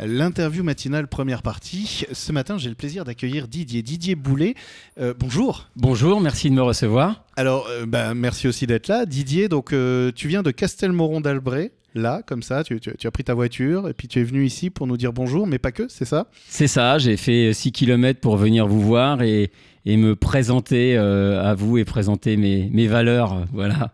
L'interview 0.00 0.62
matinale 0.64 1.06
première 1.06 1.42
partie. 1.42 2.04
Ce 2.12 2.32
matin, 2.32 2.56
j'ai 2.56 2.70
le 2.70 2.74
plaisir 2.74 3.04
d'accueillir 3.04 3.46
Didier. 3.46 3.82
Didier 3.82 4.14
Boulet. 4.14 4.54
Euh, 4.98 5.12
bonjour. 5.18 5.68
Bonjour, 5.76 6.20
merci 6.22 6.48
de 6.48 6.54
me 6.54 6.62
recevoir. 6.62 7.24
Alors, 7.36 7.66
euh, 7.68 7.84
bah, 7.86 8.14
merci 8.14 8.48
aussi 8.48 8.66
d'être 8.66 8.88
là. 8.88 9.04
Didier, 9.04 9.48
donc 9.48 9.72
euh, 9.74 10.10
tu 10.14 10.28
viens 10.28 10.42
de 10.42 10.50
Castelmoron 10.50 11.20
d'Albret. 11.20 11.72
Là, 11.94 12.22
comme 12.26 12.42
ça, 12.42 12.64
tu, 12.64 12.80
tu- 12.80 12.94
tu 12.98 13.06
as 13.06 13.10
pris 13.10 13.22
ta 13.22 13.34
voiture 13.34 13.86
et 13.86 13.92
puis 13.92 14.08
tu 14.08 14.18
es 14.18 14.24
venu 14.24 14.46
ici 14.46 14.70
pour 14.70 14.86
nous 14.86 14.96
dire 14.96 15.12
bonjour, 15.12 15.46
mais 15.46 15.58
pas 15.58 15.72
que, 15.72 15.88
c'est 15.90 16.06
ça? 16.06 16.26
C'est 16.48 16.66
ça, 16.68 16.96
j'ai 16.96 17.18
fait 17.18 17.52
6 17.52 17.70
km 17.70 18.18
pour 18.18 18.38
venir 18.38 18.66
vous 18.66 18.80
voir 18.80 19.20
et, 19.20 19.52
et 19.84 19.98
me 19.98 20.16
présenter 20.16 20.96
euh, 20.96 21.44
à 21.44 21.52
vous 21.54 21.76
et 21.76 21.84
présenter 21.84 22.38
mes, 22.38 22.70
mes 22.72 22.86
valeurs. 22.86 23.34
euh, 23.34 23.44
Voilà. 23.52 23.92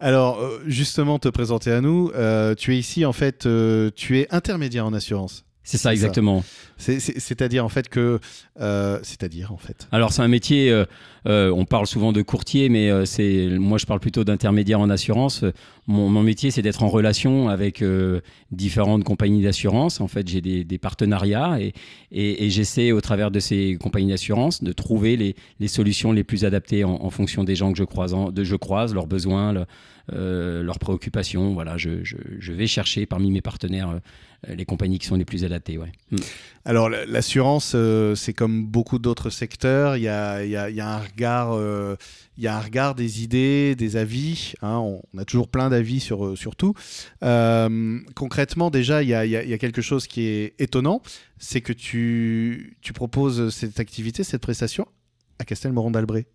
Alors, 0.00 0.40
euh, 0.40 0.62
justement, 0.66 1.18
te 1.18 1.28
présenter 1.28 1.72
à 1.72 1.80
nous, 1.80 2.12
euh, 2.14 2.54
tu 2.54 2.74
es 2.74 2.78
ici, 2.78 3.04
en 3.04 3.12
fait, 3.12 3.46
euh, 3.46 3.90
tu 3.94 4.18
es 4.18 4.32
intermédiaire 4.32 4.86
en 4.86 4.92
assurance. 4.92 5.44
C'est 5.64 5.78
ça 5.78 5.92
exactement. 5.92 6.44
C'est-à-dire, 6.78 7.64
en 7.64 7.68
fait, 7.68 7.88
que. 7.88 8.20
euh, 8.60 8.98
C'est-à-dire, 9.02 9.52
en 9.52 9.56
fait. 9.56 9.88
Alors 9.92 10.12
c'est 10.12 10.22
un 10.22 10.28
métier, 10.28 10.70
euh, 10.70 10.84
euh, 11.26 11.50
on 11.50 11.64
parle 11.64 11.86
souvent 11.86 12.12
de 12.12 12.22
courtier, 12.22 12.68
mais 12.68 13.04
c'est 13.04 13.48
moi 13.58 13.78
je 13.78 13.86
parle 13.86 14.00
plutôt 14.00 14.24
d'intermédiaire 14.24 14.80
en 14.80 14.90
assurance. 14.90 15.44
Mon, 15.86 16.22
métier 16.22 16.50
c'est 16.50 16.62
d'être 16.62 16.82
en 16.82 16.88
relation 16.88 17.48
avec 17.48 17.82
différentes 18.52 19.04
compagnies 19.04 19.42
d'assurance. 19.42 20.00
En 20.00 20.08
fait 20.08 20.28
j'ai 20.28 20.40
des, 20.40 20.78
partenariats 20.78 21.58
et, 22.12 22.50
j'essaie 22.50 22.92
au 22.92 23.00
travers 23.00 23.30
de 23.30 23.40
ces 23.40 23.76
compagnies 23.80 24.10
d'assurance 24.10 24.62
de 24.62 24.72
trouver 24.72 25.16
les, 25.16 25.68
solutions 25.68 26.12
les 26.12 26.24
plus 26.24 26.44
adaptées 26.44 26.84
en, 26.84 27.10
fonction 27.10 27.44
des 27.44 27.56
gens 27.56 27.72
que 27.72 27.78
je 27.78 27.84
croise, 27.84 28.14
de, 28.32 28.44
je 28.44 28.56
croise 28.56 28.94
leurs 28.94 29.06
besoins, 29.06 29.52
le- 29.52 29.66
leurs 30.62 30.78
préoccupations. 30.78 31.52
Voilà, 31.54 31.76
je, 31.76 32.52
vais 32.52 32.66
chercher 32.66 33.06
parmi 33.06 33.30
mes 33.30 33.42
partenaires 33.42 34.00
les 34.46 34.64
compagnies 34.64 34.98
qui 34.98 35.06
sont 35.06 35.16
les 35.16 35.24
plus 35.24 35.44
adaptées. 35.44 35.78
Ouais. 35.78 35.92
Alors, 36.68 36.90
la- 36.90 37.06
l'assurance, 37.06 37.72
euh, 37.74 38.14
c'est 38.14 38.34
comme 38.34 38.66
beaucoup 38.66 38.98
d'autres 38.98 39.30
secteurs. 39.30 39.96
Il 39.96 40.02
y 40.02 40.08
a, 40.08 40.34
un 40.36 40.98
regard, 40.98 41.54
euh, 41.54 41.96
y 42.36 42.46
a 42.46 42.54
un 42.54 42.60
regard 42.60 42.94
des 42.94 43.22
idées, 43.22 43.74
des 43.74 43.96
avis. 43.96 44.52
hein. 44.60 44.76
on, 44.76 45.00
a 45.16 45.24
toujours 45.24 45.48
plein 45.48 45.70
d'avis 45.70 45.98
sur, 45.98 46.26
euh, 46.26 46.36
sur 46.36 46.56
tout. 46.56 46.74
Concrètement, 48.14 48.68
déjà, 48.70 49.02
il 49.02 49.08
y 49.08 49.14
a, 49.14 49.58
quelque 49.58 49.80
chose 49.80 50.06
qui 50.06 50.26
est 50.26 50.54
étonnant, 50.58 51.00
c'est 51.38 51.62
que 51.62 51.72
tu, 51.72 52.76
tu 52.82 52.92
proposes 52.92 53.48
cette 53.48 53.80
activité, 53.80 54.22
cette 54.22 54.42
prestation 54.42 54.86
à 55.38 55.46
Castelmoron 55.46 55.90
d'Albret. 55.90 56.26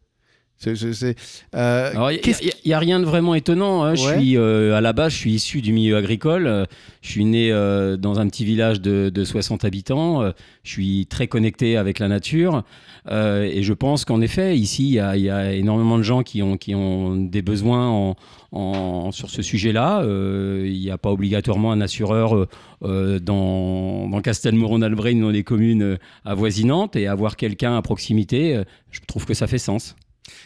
Il 2.12 2.22
qu'est-ce 2.22 2.42
n'y 2.66 2.74
a, 2.74 2.80
rien 2.80 3.00
de 3.02 3.06
vraiment 3.06 3.36
étonnant. 3.36 3.84
hein. 3.84 3.96
Je 3.96 4.04
suis, 4.18 4.38
euh, 4.38 4.76
à 4.76 4.82
la 4.82 4.94
base, 4.94 5.12
je 5.12 5.18
suis 5.18 5.34
issu 5.34 5.62
du 5.62 5.74
milieu 5.74 5.98
agricole. 5.98 6.48
Euh, 6.48 6.66
Je 7.02 7.10
suis 7.10 7.26
né 7.26 7.52
euh, 7.52 7.98
dans 7.98 8.20
un 8.20 8.28
petit 8.28 8.46
village 8.46 8.80
de, 8.80 9.10
de 9.14 9.24
60 9.26 9.66
habitants. 9.66 10.22
Euh, 10.22 10.32
Je 10.64 10.72
suis 10.72 11.06
très 11.08 11.28
connecté 11.28 11.76
avec 11.76 12.00
la 12.00 12.08
nature. 12.08 12.64
Euh, 13.12 13.44
et 13.44 13.62
je 13.64 13.74
pense 13.74 14.06
qu'en 14.06 14.22
effet, 14.22 14.58
ici, 14.58 14.84
il 14.88 14.94
y, 14.94 15.00
a- 15.00 15.18
il 15.18 15.24
y 15.24 15.30
a 15.30 15.52
énormément 15.52 15.98
de 15.98 16.04
gens 16.04 16.24
qui 16.24 16.42
ont, 16.42 16.56
qui 16.56 16.74
ont 16.74 17.18
des 17.18 17.42
besoins 17.42 17.90
en, 17.90 18.16
en- 18.54 19.12
sur 19.12 19.30
ce 19.30 19.42
sujet-là. 19.42 20.02
Euh, 20.04 20.64
Il 20.66 20.80
n'y 20.80 20.90
a 20.92 20.98
pas 20.98 21.12
obligatoirement 21.12 21.74
un 21.74 21.82
assureur 21.82 22.38
euh, 22.38 22.48
euh, 22.84 23.20
dans, 23.20 24.08
dans 24.08 24.22
Castelmoron-d'Albret, 24.22 25.14
dans 25.16 25.30
les 25.30 25.44
communes 25.44 25.84
euh, 25.84 25.98
avoisinantes. 26.24 26.96
Et 26.96 27.08
avoir 27.08 27.36
quelqu'un 27.36 27.76
à 27.76 27.82
proximité, 27.82 28.56
euh, 28.56 28.64
je 28.92 29.02
trouve 29.06 29.26
que 29.26 29.34
ça 29.34 29.48
fait 29.48 29.58
sens. 29.58 29.96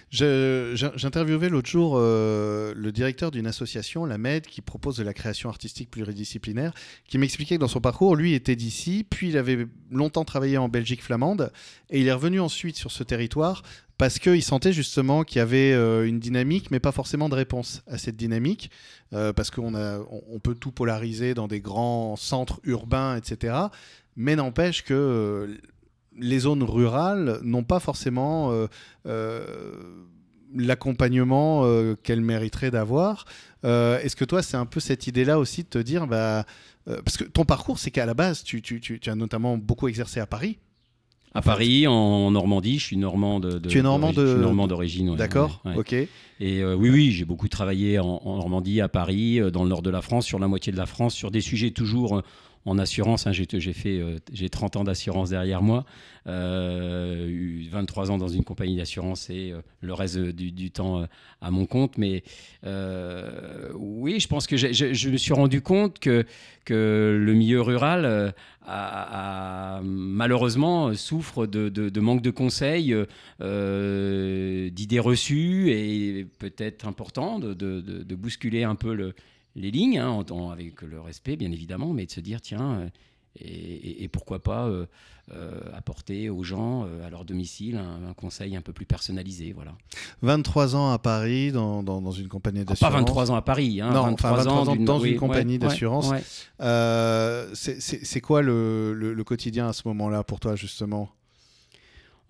J'interviewais 0.09 1.49
l'autre 1.49 1.69
jour 1.69 1.95
euh, 1.97 2.73
le 2.75 2.91
directeur 2.91 3.31
d'une 3.31 3.47
association, 3.47 4.05
la 4.05 4.17
MED, 4.17 4.47
qui 4.47 4.61
propose 4.61 4.97
de 4.97 5.03
la 5.03 5.13
création 5.13 5.49
artistique 5.49 5.91
pluridisciplinaire, 5.91 6.73
qui 7.07 7.17
m'expliquait 7.17 7.55
que 7.55 7.61
dans 7.61 7.67
son 7.67 7.81
parcours, 7.81 8.15
lui 8.15 8.33
était 8.33 8.55
d'ici, 8.55 9.05
puis 9.07 9.29
il 9.29 9.37
avait 9.37 9.67
longtemps 9.91 10.25
travaillé 10.25 10.57
en 10.57 10.69
Belgique 10.69 11.03
flamande, 11.03 11.51
et 11.89 11.99
il 12.01 12.07
est 12.07 12.13
revenu 12.13 12.39
ensuite 12.39 12.77
sur 12.77 12.91
ce 12.91 13.03
territoire 13.03 13.63
parce 13.97 14.19
qu'il 14.19 14.43
sentait 14.43 14.73
justement 14.73 15.23
qu'il 15.23 15.39
y 15.39 15.41
avait 15.41 15.73
euh, 15.73 16.07
une 16.07 16.19
dynamique, 16.19 16.69
mais 16.69 16.79
pas 16.79 16.91
forcément 16.91 17.29
de 17.29 17.35
réponse 17.35 17.81
à 17.87 17.97
cette 17.97 18.15
dynamique, 18.15 18.69
euh, 19.13 19.33
parce 19.33 19.49
qu'on 19.49 20.39
peut 20.43 20.53
tout 20.53 20.71
polariser 20.71 21.33
dans 21.33 21.47
des 21.47 21.59
grands 21.59 22.15
centres 22.15 22.59
urbains, 22.63 23.15
etc. 23.17 23.55
Mais 24.15 24.35
n'empêche 24.35 24.83
que 24.83 25.57
les 26.19 26.39
zones 26.39 26.63
rurales 26.63 27.39
n'ont 27.43 27.63
pas 27.63 27.79
forcément 27.79 28.51
euh, 28.51 28.67
euh, 29.05 29.43
l'accompagnement 30.55 31.63
euh, 31.65 31.95
qu'elles 32.01 32.21
mériteraient 32.21 32.71
d'avoir. 32.71 33.25
Euh, 33.65 33.99
Est-ce 33.99 34.15
que 34.15 34.25
toi, 34.25 34.41
c'est 34.41 34.57
un 34.57 34.65
peu 34.65 34.79
cette 34.79 35.07
idée-là 35.07 35.39
aussi 35.39 35.63
de 35.63 35.67
te 35.69 35.77
dire, 35.79 36.07
bah, 36.07 36.45
euh, 36.87 37.01
parce 37.03 37.17
que 37.17 37.23
ton 37.25 37.43
parcours, 37.45 37.79
c'est 37.79 37.91
qu'à 37.91 38.05
la 38.05 38.13
base, 38.13 38.43
tu, 38.43 38.61
tu- 38.61 38.79
tu- 38.79 38.99
tu 38.99 39.09
as 39.09 39.15
notamment 39.15 39.57
beaucoup 39.57 39.87
exercé 39.87 40.19
à 40.19 40.25
Paris. 40.25 40.57
À 41.33 41.41
Paris, 41.41 41.85
en 41.85 42.31
Normandie, 42.31 42.79
je 42.79 42.85
suis 42.85 42.97
normand 42.97 43.39
de. 43.39 43.59
de- 43.59 43.69
Tu 43.69 43.77
es 43.79 43.81
normand 43.83 44.11
d'origine- 44.67 45.09
ouais, 45.11 45.17
D'accord 45.17 45.61
ouais, 45.65 45.71
ouais. 45.73 45.77
Ok. 45.77 45.93
Et 46.39 46.63
oui, 46.65 46.89
oui, 46.89 47.11
j'ai 47.11 47.25
beaucoup 47.25 47.47
travaillé 47.47 47.99
en, 47.99 48.21
en 48.23 48.37
Normandie, 48.37 48.81
à 48.81 48.87
Paris, 48.87 49.39
dans 49.51 49.63
le 49.63 49.69
nord 49.69 49.81
de 49.81 49.89
la 49.91 50.01
France, 50.01 50.25
sur 50.25 50.39
la 50.39 50.47
moitié 50.47 50.71
de 50.71 50.77
la 50.77 50.85
France, 50.85 51.13
sur 51.13 51.29
des 51.29 51.41
sujets 51.41 51.71
toujours 51.71 52.21
en 52.67 52.77
assurance. 52.77 53.25
hein. 53.27 53.31
J'ai 53.31 53.73
fait, 53.73 53.97
euh, 53.99 54.17
j'ai 54.33 54.49
30 54.49 54.75
ans 54.75 54.83
d'assurance 54.83 55.29
derrière 55.29 55.61
moi, 55.61 55.85
euh, 56.27 57.25
eu 57.27 57.67
23 57.71 58.11
ans 58.11 58.17
dans 58.17 58.27
une 58.27 58.43
compagnie 58.43 58.75
d'assurance 58.75 59.29
et 59.29 59.51
euh, 59.51 59.61
le 59.81 59.93
reste 59.93 60.17
du, 60.19 60.69
temps 60.71 61.01
euh, 61.01 61.05
à 61.41 61.49
mon 61.49 61.65
compte. 61.65 61.97
Mais 61.97 62.23
oui, 63.75 64.19
je 64.19 64.27
pense 64.27 64.47
que 64.47 64.57
je, 64.57 65.09
me 65.09 65.17
suis 65.17 65.33
rendu 65.33 65.61
compte 65.61 65.99
que, 65.99 66.25
que 66.65 67.17
le 67.19 67.33
milieu 67.33 67.61
rural 67.61 68.33
a- 68.65 69.79
malheureusement 69.83 70.93
souffre 70.93 71.45
de, 71.45 71.99
manque 72.01 72.21
de 72.21 72.31
conseils, 72.31 72.93
d'idées 73.39 74.99
reçues 74.99 75.71
et 75.71 76.27
peut-être 76.39 76.85
important 76.87 77.39
de 77.39 78.15
bousculer 78.15 78.63
un 78.63 78.75
peu 78.75 78.93
le- 78.93 79.13
les 79.57 79.71
lignes, 79.71 79.99
hein, 79.99 80.09
en- 80.09 80.31
en- 80.31 80.49
avec 80.51 80.81
le 80.81 81.01
respect 81.01 81.35
bien 81.35 81.51
évidemment, 81.51 81.91
mais 81.93 82.05
de 82.05 82.11
se 82.11 82.19
dire 82.21 82.39
tiens, 82.41 82.79
euh, 82.79 82.89
et, 83.39 83.45
et- 83.49 84.03
et 84.03 84.07
pourquoi 84.07 84.41
pas 84.41 84.65
euh, 84.67 84.85
euh, 85.33 85.59
apporter 85.75 86.29
aux 86.29 86.41
gens 86.43 86.87
à 87.05 87.09
leur 87.09 87.23
domicile 87.25 87.75
un, 87.75 88.09
un 88.09 88.13
conseil 88.13 88.55
un 88.55 88.61
peu 88.61 88.71
plus 88.73 88.85
personnalisé. 88.85 89.51
Voilà. 89.53 89.73
23 90.21 90.75
ans 90.75 90.91
à 90.91 90.97
Paris, 90.97 91.51
dans, 91.51 91.83
dans- 91.83 92.01
dans 92.01 92.11
une 92.11 92.29
compagnie 92.29 92.61
Ah, 92.61 92.65
d'assurance. 92.65 92.93
pas 92.93 92.97
23 92.99 93.31
ans 93.31 93.35
à 93.35 93.41
Paris, 93.41 93.81
hein, 93.81 93.91
Non, 93.91 94.03
23, 94.03 94.29
enfin, 94.31 94.37
23 94.37 94.69
ans 94.69 94.75
dans 94.77 94.99
une 95.01 95.17
compagnie 95.19 95.53
ouais, 95.53 95.57
d'assurance. 95.59 96.07
ouais, 96.09 96.17
ouais. 96.17 96.23
Euh, 96.61 97.49
c'est- 97.53 98.21
quoi 98.21 98.41
le, 98.41 98.93
le- 98.93 99.13
le 99.13 99.23
quotidien 99.23 99.67
à 99.67 99.73
ce 99.73 99.87
moment-là 99.89 100.23
pour 100.23 100.39
toi, 100.39 100.55
justement? 100.55 101.09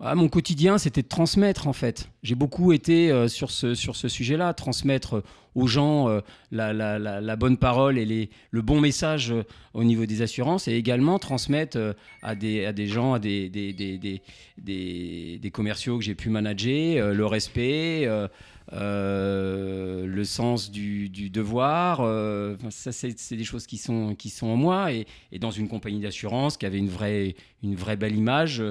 Ah, 0.00 0.14
mon 0.14 0.28
quotidien, 0.28 0.78
c'était 0.78 1.02
de 1.02 1.08
transmettre 1.08 1.66
en 1.66 1.72
fait. 1.72 2.08
J'ai 2.22 2.34
beaucoup 2.34 2.72
été 2.72 3.10
euh, 3.12 3.28
sur 3.28 3.50
ce, 3.50 3.74
sur 3.74 3.94
ce 3.96 4.08
sujet-là, 4.08 4.52
transmettre 4.54 5.14
euh, 5.18 5.24
aux 5.54 5.66
gens 5.66 6.08
euh, 6.08 6.20
la, 6.50 6.72
la- 6.72 6.98
la- 6.98 7.20
bonne 7.36 7.56
parole 7.56 7.98
et 7.98 8.04
les, 8.04 8.30
le 8.50 8.62
bon 8.62 8.80
message 8.80 9.32
au 9.74 9.84
niveau 9.84 10.04
des 10.06 10.22
assurances 10.22 10.68
et 10.68 10.72
également 10.74 11.18
transmettre 11.18 11.94
à, 12.22 12.34
des, 12.34 12.64
à 12.64 12.72
des 12.72 12.86
gens, 12.86 13.14
à 13.14 13.18
des, 13.18 13.48
des, 13.48 13.72
des, 13.72 13.98
des, 13.98 14.20
des- 14.58 15.50
commerciaux 15.50 15.98
que 15.98 16.04
j'ai 16.04 16.14
pu 16.14 16.28
manager, 16.30 17.12
le 17.12 17.26
respect, 17.26 18.08
le 18.72 20.22
sens 20.24 20.70
du, 20.70 21.08
du 21.08 21.30
devoir. 21.30 21.98
ça, 22.70 22.92
c'est 22.92 23.36
des 23.36 23.44
choses 23.44 23.66
qui 23.66 23.78
sont, 23.78 24.14
qui 24.14 24.30
sont 24.30 24.46
en 24.48 24.56
moi 24.56 24.92
et, 24.92 25.06
et 25.32 25.38
dans 25.38 25.50
une 25.50 25.68
compagnie 25.68 26.00
d'assurance 26.00 26.56
qui 26.56 26.66
avait 26.66 26.78
une 26.78 26.88
vraie, 26.90 27.34
une 27.64 27.74
vraie 27.74 27.96
belle 27.96 28.14
image 28.16 28.62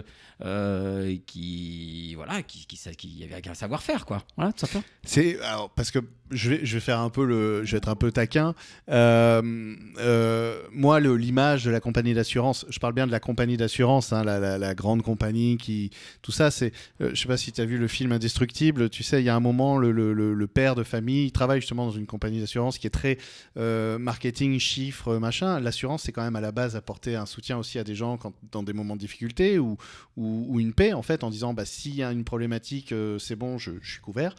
qui 1.25 2.13
voilà 2.15 2.43
qui 2.43 2.65
qui, 2.67 2.77
sa- 2.77 2.93
qui 2.93 3.23
un 3.49 3.53
savoir-faire 3.53 4.05
quoi. 4.05 4.23
Voilà 4.35 4.53
tout 4.53 4.59
simplement. 4.59 4.83
C'est 5.03 5.39
alors 5.41 5.69
parce 5.69 5.91
que 5.91 5.99
je 6.31 6.49
vais 6.55 6.79
faire 6.79 6.99
un 6.99 7.09
peu 7.09 7.25
le 7.25 7.63
je 7.63 7.71
vais 7.71 7.77
être 7.77 7.89
un 7.89 7.95
peu 7.95 8.11
taquin. 8.11 8.53
Euh, 8.89 9.75
euh, 9.99 10.61
moi 10.71 10.99
l'image 10.99 11.63
de 11.63 11.71
la 11.71 11.79
compagnie 11.79 12.13
d'assurance, 12.13 12.65
je 12.69 12.79
parle 12.79 12.93
bien 12.93 13.07
de 13.07 13.11
la 13.11 13.19
compagnie 13.19 13.57
d'assurance, 13.57 14.13
hein, 14.13 14.23
la, 14.23 14.75
grande 14.75 15.01
compagnie 15.01 15.57
qui 15.57 15.91
tout 16.21 16.31
ça 16.31 16.51
c'est 16.51 16.71
euh, 17.01 17.11
je 17.13 17.21
sais 17.21 17.27
pas 17.27 17.37
si 17.37 17.51
tu 17.51 17.61
as 17.61 17.65
vu 17.65 17.77
le 17.77 17.87
film 17.87 18.11
Indestructible, 18.11 18.89
tu 18.89 19.03
sais 19.03 19.21
il 19.21 19.25
y 19.25 19.29
a 19.29 19.35
un 19.35 19.39
moment 19.39 19.77
le, 19.77 20.47
père 20.47 20.75
de 20.75 20.83
famille 20.83 21.25
il 21.25 21.31
travaille 21.31 21.61
justement 21.61 21.85
dans 21.85 21.91
une 21.91 22.05
compagnie 22.05 22.39
d'assurance 22.39 22.77
qui 22.77 22.87
est 22.87 22.91
très 22.91 23.17
euh, 23.57 23.97
marketing 23.97 24.59
chiffres 24.59 25.17
machin. 25.17 25.59
L'assurance 25.59 26.03
c'est 26.03 26.11
quand 26.11 26.23
même 26.23 26.35
à 26.35 26.41
la 26.41 26.51
base 26.51 26.75
apporter 26.75 27.15
un 27.15 27.25
soutien 27.25 27.57
aussi 27.57 27.79
à 27.79 27.83
des 27.83 27.95
gens 27.95 28.17
quand, 28.17 28.33
dans 28.51 28.63
des 28.63 28.73
moments 28.73 28.95
de 28.95 29.01
difficulté 29.01 29.59
ou, 29.59 29.77
ou, 30.15 30.59
une 30.59 30.73
paix 30.73 30.93
en 30.93 31.01
fait 31.01 31.23
en 31.23 31.29
disant 31.29 31.53
bah 31.53 31.65
s'il 31.65 31.95
y 31.95 32.03
a 32.03 32.11
une 32.11 32.23
problématique 32.23 32.93
c'est 33.19 33.35
bon 33.35 33.57
je, 33.57 33.71
suis 33.83 34.01
couvert. 34.01 34.35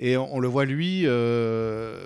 Et 0.00 0.16
on, 0.16 0.38
le 0.38 0.46
voit 0.46 0.64
lui, 0.64 1.06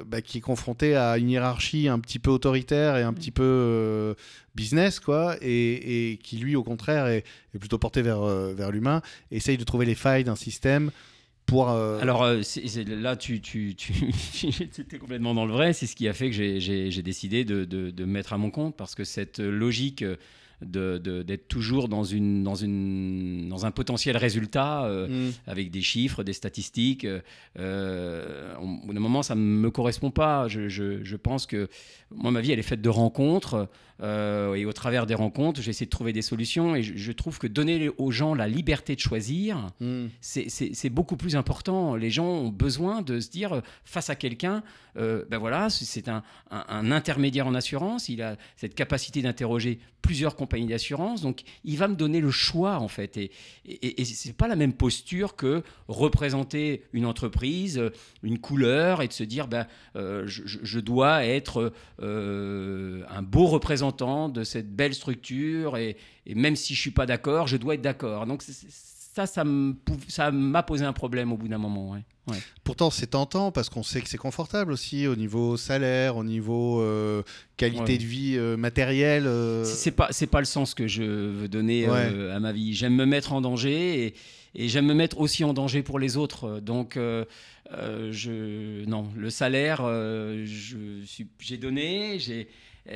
bah, 0.07 0.21
qui 0.23 0.39
est 0.39 0.43
confronté 0.43 0.97
à 0.97 1.19
une 1.19 1.31
hiérarchie 1.31 1.89
un 1.89 1.99
petit 1.99 2.19
peu 2.19 2.31
autoritaire 2.31 2.97
et 2.97 3.03
un 3.03 3.13
petit 3.13 3.31
peu 3.31 3.43
euh, 3.45 4.15
business, 4.55 5.01
quoi, 5.01 5.37
et, 5.41 6.19
qui 6.23 6.37
lui, 6.39 6.57
au 6.57 6.63
contraire, 6.63 7.07
est, 7.07 7.25
plutôt 7.59 7.79
porté 7.79 8.03
vers, 8.03 8.23
euh, 8.23 8.55
vers 8.55 8.71
l'humain, 8.71 9.03
essaye 9.31 9.57
de 9.57 9.65
trouver 9.65 9.87
les 9.87 9.95
failles 9.95 10.25
d'un 10.25 10.37
système 10.37 10.91
pour. 11.47 11.71
euh, 11.71 12.01
alors 12.01 12.23
euh, 12.23 12.41
là 12.87 13.17
tu 13.17 13.41
tu 13.41 13.75
tu 13.77 14.47
étais 14.63 14.99
complètement 14.99 15.35
dans 15.35 15.45
le 15.45 15.53
vrai 15.53 15.73
c'est 15.73 15.87
ce 15.87 15.97
qui 15.97 16.07
a 16.07 16.13
fait 16.13 16.31
que 16.31 16.37
j'ai- 16.37 17.03
décidé 17.03 17.45
de, 17.45 17.65
de, 17.65 17.91
de 17.91 18.05
me 18.05 18.13
mettre 18.13 18.33
à 18.33 18.39
mon 18.39 18.51
compte 18.51 18.77
parce 18.77 18.95
que 18.95 19.03
cette 19.03 19.41
logique 19.41 20.05
d'être 20.65 21.49
toujours 21.49 21.89
dans, 21.89 22.05
une, 22.05 22.43
dans, 22.43 22.55
une, 22.55 23.49
dans 23.49 23.67
un 23.67 23.71
potentiel 23.71 24.17
résultat 24.17 24.85
euh, 24.85 25.09
Mm. 25.29 25.33
avec 25.47 25.71
des 25.71 25.83
chiffres, 25.83 26.23
des 26.23 26.33
statistiques. 26.33 27.07
Euh, 27.59 28.55
au 28.61 28.87
bout 28.87 28.93
d'un 28.95 29.01
moment, 29.01 29.23
ça 29.23 29.35
ne 29.35 29.41
me 29.41 29.71
correspond 29.71 30.11
pas. 30.11 30.49
Je, 30.49 30.69
je- 30.69 31.03
je 31.03 31.17
pense 31.17 31.47
que 31.47 31.69
moi, 32.11 32.31
ma 32.31 32.41
vie, 32.41 32.53
elle 32.53 32.59
est 32.59 32.63
faite 32.63 32.83
de 32.83 32.89
rencontres. 32.89 33.69
euh, 34.01 34.55
et 34.55 34.65
au 34.65 34.73
travers 34.73 35.07
des 35.07 35.15
rencontres, 35.15 35.61
j'essaie 35.63 35.85
de 35.85 35.91
trouver 35.91 36.13
des 36.13 36.23
solutions. 36.23 36.75
Et 36.75 36.83
je, 36.83 36.97
je 36.97 37.13
trouve 37.13 37.39
que 37.39 37.47
donner 37.47 37.89
aux 37.99 38.11
gens 38.11 38.35
la 38.35 38.49
liberté 38.49 38.97
de 38.97 39.01
choisir, 39.01 39.69
Mm. 39.81 40.07
c'est- 40.21 40.91
beaucoup 40.91 41.17
plus 41.17 41.37
important. 41.37 41.95
Les 41.95 42.11
gens 42.11 42.27
ont 42.27 42.49
besoin 42.49 43.03
de 43.03 43.21
se 43.21 43.31
dire 43.31 43.53
euh, 43.53 43.61
face 43.85 44.11
à 44.11 44.17
quelqu'un, 44.17 44.65
euh, 44.97 45.25
ben 45.31 45.39
voilà, 45.39 45.71
c'est- 45.71 46.09
un, 46.09 46.23
un- 46.51 46.65
un 46.69 46.91
intermédiaire 46.91 47.47
en 47.47 47.55
assurance. 47.55 48.09
Il 48.09 48.23
a 48.23 48.37
cette 48.57 48.75
capacité 48.75 49.23
d'interroger 49.23 49.79
plusieurs 50.01 50.35
d'assurance, 50.61 51.23
donc 51.23 51.43
il 51.65 51.79
va 51.79 51.89
me 51.89 51.95
donner 51.95 52.21
le 52.21 52.31
choix 52.31 52.79
en 52.79 52.89
fait. 52.89 53.17
Et, 53.17 53.31
et, 53.67 54.01
et 54.01 54.05
c'est 54.05 54.37
pas 54.37 54.49
la 54.49 54.57
même 54.57 54.73
posture 54.73 55.37
que 55.37 55.63
représenter 55.89 56.85
une 56.93 57.07
entreprise, 57.07 57.79
euh, 57.79 57.91
une 58.23 58.39
couleur, 58.39 59.03
et 59.03 59.09
de 59.09 59.13
se 59.13 59.25
dire, 59.25 59.49
ben 59.49 59.67
euh, 59.97 60.25
je, 60.27 60.81
dois 60.81 61.25
être 61.25 61.73
euh, 62.01 63.05
un 63.09 63.23
beau 63.23 63.47
représentant 63.47 64.29
de 64.29 64.45
cette 64.45 64.75
belle 64.75 64.95
structure, 64.95 65.77
et, 65.77 65.97
même 66.27 66.57
si 66.57 66.75
je 66.75 66.81
suis 66.81 66.91
pas 66.91 67.07
d'accord, 67.07 67.47
je 67.47 67.57
dois 67.57 67.75
être 67.75 67.83
d'accord. 67.83 68.27
Donc 68.27 68.43
ça, 69.15 69.27
ça 69.27 70.31
m'a 70.31 70.63
posé 70.63 70.85
un 70.85 70.93
problème 70.93 71.33
au 71.33 71.37
bout 71.37 71.49
d'un 71.49 71.59
moment. 71.59 71.91
ouais. 71.91 72.03
Ouais. 72.29 72.39
Pourtant, 72.63 72.91
c'est 72.91 73.09
tentant 73.09 73.51
parce 73.51 73.69
qu'on 73.69 73.83
sait 73.83 74.01
que 74.01 74.09
c'est 74.09 74.17
confortable 74.17 74.71
aussi 74.71 75.09
au 75.09 75.17
niveau 75.17 75.57
salaire, 75.57 76.17
au 76.17 76.23
niveau 76.23 76.81
euh, 76.81 77.25
qualité 77.57 77.83
Ouais. 77.95 77.99
de 77.99 78.05
vie 78.05 78.35
euh, 78.37 78.57
matérielle. 78.57 79.27
euh, 79.27 79.65
C'est 79.65 79.91
pas 79.91 80.07
c'est 80.13 80.29
pas 80.29 80.39
le 80.39 80.45
sens 80.47 80.73
que 80.75 80.87
je 80.87 81.03
veux 81.03 81.49
donner 81.49 81.89
euh, 81.89 82.35
à 82.35 82.39
ma 82.39 82.53
vie. 82.53 82.75
J'aime 82.75 82.95
me 82.95 83.07
mettre 83.07 83.33
en 83.33 83.41
danger 83.41 84.05
et, 84.07 84.15
et 84.55 84.69
j'aime 84.69 84.87
me 84.87 84.95
mettre 84.95 85.19
aussi 85.19 85.43
en 85.43 85.53
danger 85.53 85.83
pour 85.83 85.99
les 85.99 86.17
autres. 86.17 86.61
Donc 86.61 86.97
euh, 86.97 87.25
je 88.13 88.85
non 88.85 89.09
le 89.17 89.29
salaire 89.31 89.83
j'ai 90.45 91.57
donné 91.59 92.19
j'ai 92.21 92.49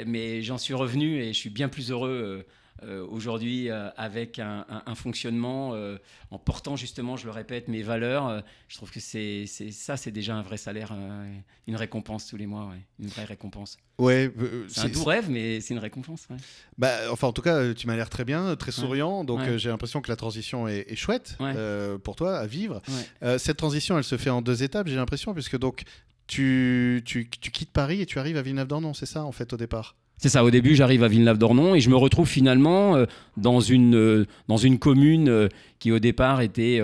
mais 0.07 0.43
j'en 0.43 0.59
suis 0.59 0.75
revenu 0.75 1.21
et 1.23 1.29
je 1.33 1.39
suis 1.39 1.51
bien 1.51 1.69
plus 1.69 1.91
heureux. 1.91 2.45
euh, 2.47 2.53
euh, 2.85 3.07
aujourd'hui 3.09 3.71
euh, 3.71 3.89
avec 3.97 4.39
un, 4.39 4.67
un- 4.69 4.83
un 4.85 4.95
fonctionnement 4.95 5.71
euh, 5.73 5.97
en 6.31 6.39
portant 6.39 6.77
justement, 6.77 7.17
je 7.17 7.25
le 7.25 7.31
répète, 7.31 7.69
mes 7.69 7.83
valeurs. 7.83 8.29
euh, 8.29 8.41
je 8.69 8.77
trouve 8.77 8.91
que 8.91 9.01
c'est 9.01 9.47
ça, 9.47 9.97
c'est 9.97 10.11
déjà 10.11 10.35
un 10.37 10.43
vrai 10.43 10.59
salaire, 10.59 10.91
euh, 10.93 11.35
une 11.69 11.77
récompense 11.77 12.27
tous 12.27 12.37
les 12.37 12.45
mois, 12.47 12.67
ouais, 12.67 12.83
une 13.01 13.07
vraie 13.07 13.25
récompense. 13.25 13.79
Ouais, 13.97 14.31
euh, 14.39 14.67
C'est 14.69 14.81
un 14.81 14.89
doux 14.91 15.05
rêve, 15.05 15.31
mais 15.31 15.63
c'est 15.63 15.73
une 15.73 15.81
récompense. 15.81 16.27
ouais. 16.29 16.37
Bah, 16.77 16.93
enfin, 17.11 17.29
en 17.29 17.33
tout 17.33 17.41
cas, 17.41 17.55
euh, 17.57 17.73
tu 17.73 17.87
m'as 17.87 17.97
l'air 17.97 18.11
très 18.11 18.27
bien, 18.27 18.55
très 18.57 18.73
souriant. 18.73 19.25
Donc, 19.25 19.41
euh, 19.49 19.57
j'ai 19.57 19.71
l'impression 19.71 20.03
que 20.03 20.11
la 20.11 20.17
transition 20.17 20.69
est, 20.69 20.85
est 20.93 20.97
chouette 20.97 21.39
euh, 21.57 21.97
pour 21.97 22.15
toi 22.15 22.37
à 22.37 22.47
vivre. 22.47 22.83
Euh, 23.23 23.39
cette 23.39 23.57
transition, 23.57 23.97
elle 23.97 24.05
se 24.05 24.19
fait 24.19 24.29
en 24.29 24.43
deux 24.43 24.63
étapes, 24.63 24.87
j'ai 24.89 24.97
l'impression, 24.97 25.33
puisque 25.33 25.57
donc 25.59 25.85
tu, 26.27 27.03
tu, 27.05 27.29
tu 27.29 27.51
quittes 27.51 27.71
Paris 27.71 28.01
et 28.01 28.07
tu 28.07 28.19
arrives 28.19 28.37
à 28.37 28.43
Villeneuve-d'Ornon, 28.43 28.95
c'est 28.95 29.07
ça, 29.07 29.25
en 29.25 29.33
fait, 29.33 29.53
au 29.53 29.57
départ? 29.57 29.97
C'est 30.19 30.31
ça, 30.31 30.45
au 30.45 30.51
début 30.51 30.75
j'arrive 30.75 31.05
à 31.05 31.09
Villeneuve-d'Ornon 31.09 31.75
et 31.75 31.81
je 31.81 31.91
me 31.91 31.97
retrouve 31.97 32.27
finalement 32.27 32.97
euh, 32.97 33.05
dans, 33.37 33.61
une, 33.61 33.95
euh, 33.95 34.27
dans 34.49 34.57
une 34.57 34.79
commune 34.79 35.29
euh, 35.29 35.49
qui 35.79 35.93
au 35.93 35.99
départ 35.99 36.41
était 36.41 36.81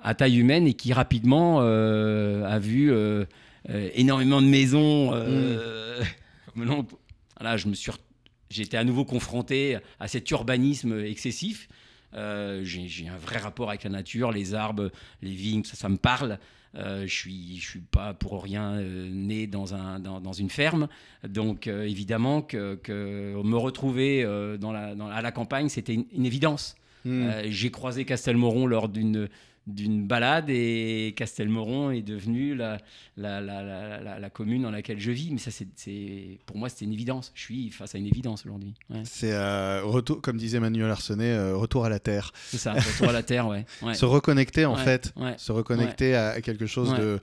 à 0.00 0.14
taille 0.14 0.38
humaine 0.38 0.68
et 0.68 0.74
qui 0.74 0.92
rapidement 0.92 1.60
a 1.60 2.58
vu 2.60 2.92
énormément 3.94 4.40
de 4.40 4.46
maisons. 4.46 5.10
euh, 5.12 6.02
maintenant, 6.54 6.86
voilà, 7.40 7.56
je 7.56 7.66
me 7.66 7.74
suis, 7.74 7.90
été 8.56 8.76
à 8.76 8.84
nouveau 8.84 9.04
confronté 9.04 9.78
à 9.98 10.08
cet 10.08 10.30
urbanisme 10.30 11.04
excessif. 11.04 11.68
Euh, 12.14 12.62
j'ai 12.64 12.88
j'ai 12.88 13.08
un 13.08 13.16
vrai 13.16 13.38
rapport 13.38 13.68
avec 13.68 13.84
la 13.84 13.90
nature, 13.90 14.32
les 14.32 14.54
arbres, 14.54 14.90
les 15.20 15.32
vignes, 15.32 15.64
ça, 15.64 15.76
ça 15.76 15.88
me 15.88 15.98
parle. 15.98 16.38
Euh, 16.74 17.06
je 17.06 17.14
suis, 17.14 17.56
je 17.58 17.66
suis 17.68 17.80
pas 17.80 18.12
pour 18.14 18.42
rien 18.42 18.72
euh, 18.74 19.08
né 19.10 19.46
dans, 19.46 19.74
un, 19.74 19.98
dans, 20.00 20.20
dans 20.20 20.32
une 20.34 20.50
ferme. 20.50 20.88
Donc 21.26 21.66
euh, 21.66 21.84
évidemment 21.88 22.42
que, 22.42 22.74
que 22.76 23.40
me 23.42 23.56
retrouver 23.56 24.22
dans 24.60 24.72
la, 24.72 24.94
dans- 24.94 25.08
à 25.08 25.22
la 25.22 25.32
campagne, 25.32 25.68
c'était 25.68 25.94
une, 25.94 26.04
une 26.12 26.26
évidence. 26.26 26.76
Hmm. 27.04 27.30
J'ai 27.46 27.70
croisé 27.70 28.04
Castelmoron 28.04 28.66
lors 28.66 28.88
d'une 28.88 29.28
d'une 29.68 30.06
balade 30.06 30.46
et 30.48 31.12
Castelmoron 31.16 31.90
est 31.90 32.02
devenu 32.02 32.54
la, 32.54 32.78
la, 33.16 33.40
la, 33.40 34.18
la, 34.18 34.30
commune 34.30 34.62
dans 34.62 34.70
laquelle 34.70 34.98
je 34.98 35.10
vis. 35.10 35.30
Mais 35.30 35.38
ça, 35.38 35.50
c'est- 35.50 36.38
pour 36.46 36.56
moi, 36.56 36.68
c'était 36.68 36.86
une 36.86 36.92
évidence. 36.92 37.30
Je 37.34 37.42
suis 37.42 37.70
face 37.70 37.94
à 37.94 37.98
une 37.98 38.06
évidence 38.06 38.44
aujourd'hui. 38.46 38.74
Ouais. 38.90 39.02
C'est 39.04 39.32
euh, 39.32 39.82
retour, 39.84 40.20
comme 40.22 40.38
disait 40.38 40.58
Manuel 40.58 40.90
Arsenet, 40.90 41.32
euh, 41.32 41.56
retour 41.56 41.84
à 41.84 41.88
la 41.90 41.98
terre. 41.98 42.32
C'est 42.46 42.58
ça, 42.58 42.72
retour 42.72 43.10
à 43.10 43.12
la 43.12 43.22
terre, 43.22 43.46
ouais. 43.46 43.66
Ouais, 43.82 43.94
Se 43.94 44.04
reconnecter, 44.06 44.64
en 44.64 44.74
Ouais, 44.76 44.82
fait, 44.84 45.12
se 45.36 45.52
reconnecter 45.52 46.14
à, 46.14 46.40
quelque 46.40 46.66
chose 46.66 46.94
de, 46.94 47.20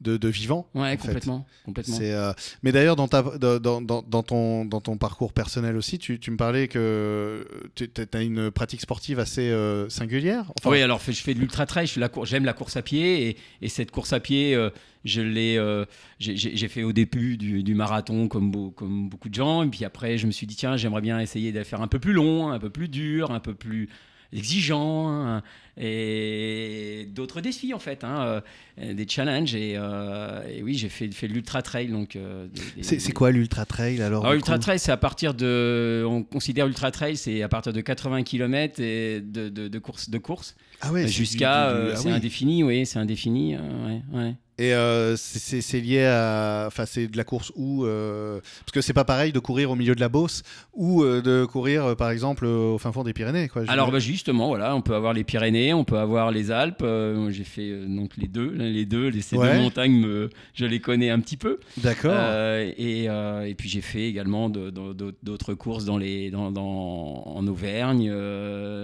de, 0.00 0.16
de 0.16 0.28
vivant. 0.28 0.68
ouais, 0.74 0.96
fait. 0.96 1.06
complètement. 1.06 1.46
complètement. 1.64 1.98
Euh, 2.02 2.32
Mais 2.62 2.70
d'ailleurs, 2.72 2.96
dans, 2.96 3.08
ta, 3.08 3.22
dans, 3.22 3.58
dans, 3.80 4.02
dans- 4.02 4.22
ton, 4.22 4.64
dans 4.64 4.80
ton 4.80 4.96
parcours 4.98 5.32
personnel 5.32 5.76
aussi, 5.76 5.98
tu, 5.98 6.18
tu 6.20 6.30
me 6.30 6.36
parlais 6.36 6.68
que 6.68 7.46
tu 7.74 7.88
as 8.12 8.22
une 8.22 8.50
pratique 8.50 8.80
sportive 8.80 9.18
assez 9.18 9.48
euh, 9.50 9.88
singulière. 9.88 10.52
Enfin, 10.60 10.70
oui, 10.70 10.82
alors 10.82 11.00
je 11.06 11.12
fais 11.12 11.34
de 11.34 11.38
l'ultra 11.40 11.64
trail, 11.66 11.86
je 11.86 11.92
fais 11.94 12.00
la 12.00 12.08
cour- 12.08 12.26
j'aime 12.26 12.44
la 12.44 12.52
course 12.52 12.76
à 12.76 12.82
pied 12.82 13.28
et, 13.30 13.36
et 13.62 13.68
cette 13.68 13.90
course 13.90 14.12
à 14.12 14.20
pied, 14.20 14.54
euh, 14.54 14.70
je 15.04 15.20
l'ai, 15.22 15.56
euh, 15.56 15.84
j'ai- 16.18 16.36
fait 16.68 16.82
au 16.82 16.92
début 16.92 17.36
du, 17.36 17.62
du 17.62 17.74
marathon 17.74 18.28
comme, 18.28 18.50
beau- 18.50 18.70
comme 18.70 19.08
beaucoup 19.08 19.28
de 19.28 19.34
gens, 19.34 19.62
et 19.62 19.68
puis 19.68 19.84
après 19.84 20.18
je 20.18 20.26
me 20.26 20.32
suis 20.32 20.46
dit 20.46 20.56
tiens 20.56 20.76
j'aimerais 20.76 21.00
bien 21.00 21.20
essayer 21.20 21.52
de 21.52 21.62
faire 21.62 21.80
un 21.80 21.86
peu 21.88 21.98
plus 22.00 22.12
long, 22.12 22.50
un 22.50 22.58
peu 22.58 22.70
plus 22.70 22.88
dur, 22.88 23.30
un 23.30 23.40
peu 23.40 23.54
plus 23.54 23.88
exigeant 24.32 25.08
hein, 25.08 25.42
et 25.76 27.08
d'autres 27.14 27.40
défis 27.40 27.74
en 27.74 27.78
fait, 27.78 28.04
hein, 28.04 28.42
euh, 28.80 28.94
des 28.94 29.06
challenges 29.08 29.54
et, 29.54 29.74
euh, 29.76 30.40
et 30.48 30.62
oui 30.62 30.74
j'ai 30.74 30.88
fait, 30.88 31.10
fait 31.12 31.28
l'ultra 31.28 31.62
trail 31.62 31.88
donc. 31.88 32.16
euh, 32.16 32.46
c'est, 32.82 33.12
quoi 33.12 33.30
l'ultra 33.30 33.64
trail 33.64 34.00
alors 34.02 34.24
alors, 34.24 34.32
du 34.32 34.38
Ultra 34.38 34.58
Trail, 34.58 34.78
c'est 34.78 34.92
à 34.92 34.96
partir 34.96 35.34
de. 35.34 36.04
On 36.08 36.22
considère 36.22 36.66
Ultra 36.66 36.90
Trail, 36.90 37.16
c'est 37.16 37.42
à 37.42 37.48
partir 37.48 37.72
de 37.72 37.80
80 37.80 38.22
km 38.22 38.80
et 38.80 39.20
de, 39.20 39.48
de, 39.48 39.68
de 39.68 39.78
course. 39.78 40.10
De 40.10 40.18
course 40.18 40.54
Ah 40.80 40.92
ouais, 40.92 41.02
c'est 41.02 41.08
Jusqu'à. 41.08 41.68
ah 41.68 41.96
c'est 41.96 42.08
oui. 42.08 42.14
indéfini, 42.14 42.62
oui, 42.64 42.86
c'est 42.86 42.98
indéfini. 42.98 43.54
euh, 43.54 43.58
ouais, 43.86 44.02
ouais. 44.18 44.34
Et 44.58 44.72
euh, 44.72 45.16
c'est, 45.18 45.80
lié 45.80 46.06
à. 46.06 46.64
Enfin, 46.66 46.86
c'est 46.86 47.08
de 47.08 47.16
la 47.18 47.24
course 47.24 47.52
où. 47.56 47.84
euh, 47.84 48.40
Parce 48.60 48.72
que 48.72 48.80
c'est 48.80 48.94
pas 48.94 49.04
pareil 49.04 49.30
de 49.32 49.38
courir 49.38 49.70
au 49.70 49.74
milieu 49.76 49.94
de 49.94 50.00
la 50.00 50.08
Beauce 50.08 50.42
ou 50.72 51.02
euh, 51.02 51.20
de 51.20 51.44
courir, 51.44 51.94
par 51.96 52.08
exemple, 52.10 52.46
au 52.46 52.78
fin 52.78 52.90
fond 52.90 53.04
des 53.04 53.12
Pyrénées. 53.12 53.48
Quoi, 53.48 53.64
Alors, 53.68 53.90
bah, 53.92 53.98
justement, 53.98 54.48
voilà, 54.48 54.74
on 54.74 54.80
peut 54.80 54.94
avoir 54.94 55.12
les 55.12 55.24
Pyrénées, 55.24 55.65
on 55.72 55.84
peut 55.84 55.98
avoir 55.98 56.30
les 56.30 56.50
Alpes. 56.50 56.82
euh, 56.82 57.30
J'ai 57.30 57.44
fait 57.44 57.68
euh, 57.70 57.86
donc 57.86 58.16
les 58.16 58.28
deux. 58.28 58.50
Les 58.50 58.84
deux, 58.86 59.08
les, 59.08 59.20
ces 59.22 59.36
Ouais. 59.36 59.54
deux 59.56 59.62
montagnes, 59.62 59.98
me, 59.98 60.30
je 60.54 60.64
les 60.66 60.80
connais 60.80 61.10
un 61.10 61.20
petit 61.20 61.36
peu. 61.36 61.58
D'accord. 61.78 62.12
Euh, 62.14 62.70
et, 62.76 63.04
et 63.04 63.54
puis 63.54 63.68
j'ai 63.68 63.80
fait 63.80 64.08
également 64.08 64.48
de- 64.48 64.70
de- 64.70 64.92
de- 64.92 65.14
d'autres 65.22 65.54
courses 65.54 65.84
dans 65.84 65.98
les, 65.98 66.30
dans, 66.30 66.50
dans- 66.52 67.22
en 67.26 67.46
Auvergne. 67.46 68.10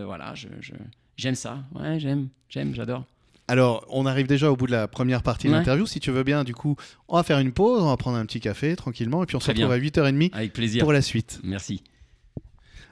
voilà, 0.05 0.35
je- 0.35 0.49
je- 0.61 0.73
j'aime 1.17 1.35
ça. 1.35 1.59
Ouais, 1.75 1.99
j'aime, 2.01 2.29
j'aime, 2.49 2.75
j'adore. 2.75 3.05
Alors, 3.49 3.85
on 3.91 4.07
arrive 4.07 4.29
déjà 4.29 4.51
au 4.51 4.57
bout 4.57 4.67
de 4.67 4.73
la 4.73 4.87
première 4.89 5.23
partie 5.23 5.49
de 5.49 5.53
Ouais. 5.53 5.59
l'interview. 5.59 5.85
Si 5.85 5.99
tu 6.01 6.11
veux 6.11 6.23
bien, 6.23 6.45
du 6.45 6.55
coup, 6.55 6.77
on 7.09 7.17
va 7.17 7.23
faire 7.23 7.39
une 7.41 7.53
pause, 7.53 7.83
on 7.83 7.89
va 7.89 7.97
prendre 7.97 8.17
un 8.17 8.25
petit 8.25 8.41
café 8.41 8.77
tranquillement, 8.77 9.23
et 9.23 9.27
puis 9.27 9.37
on 9.37 9.41
se 9.41 9.49
retrouve 9.51 9.67
bien. 9.67 9.75
à 9.75 9.79
8h30 9.79 10.31
Avec 10.33 10.53
plaisir. 10.53 10.83
pour 10.85 10.93
la 10.93 11.03
suite. 11.03 11.41
Merci. 11.43 11.83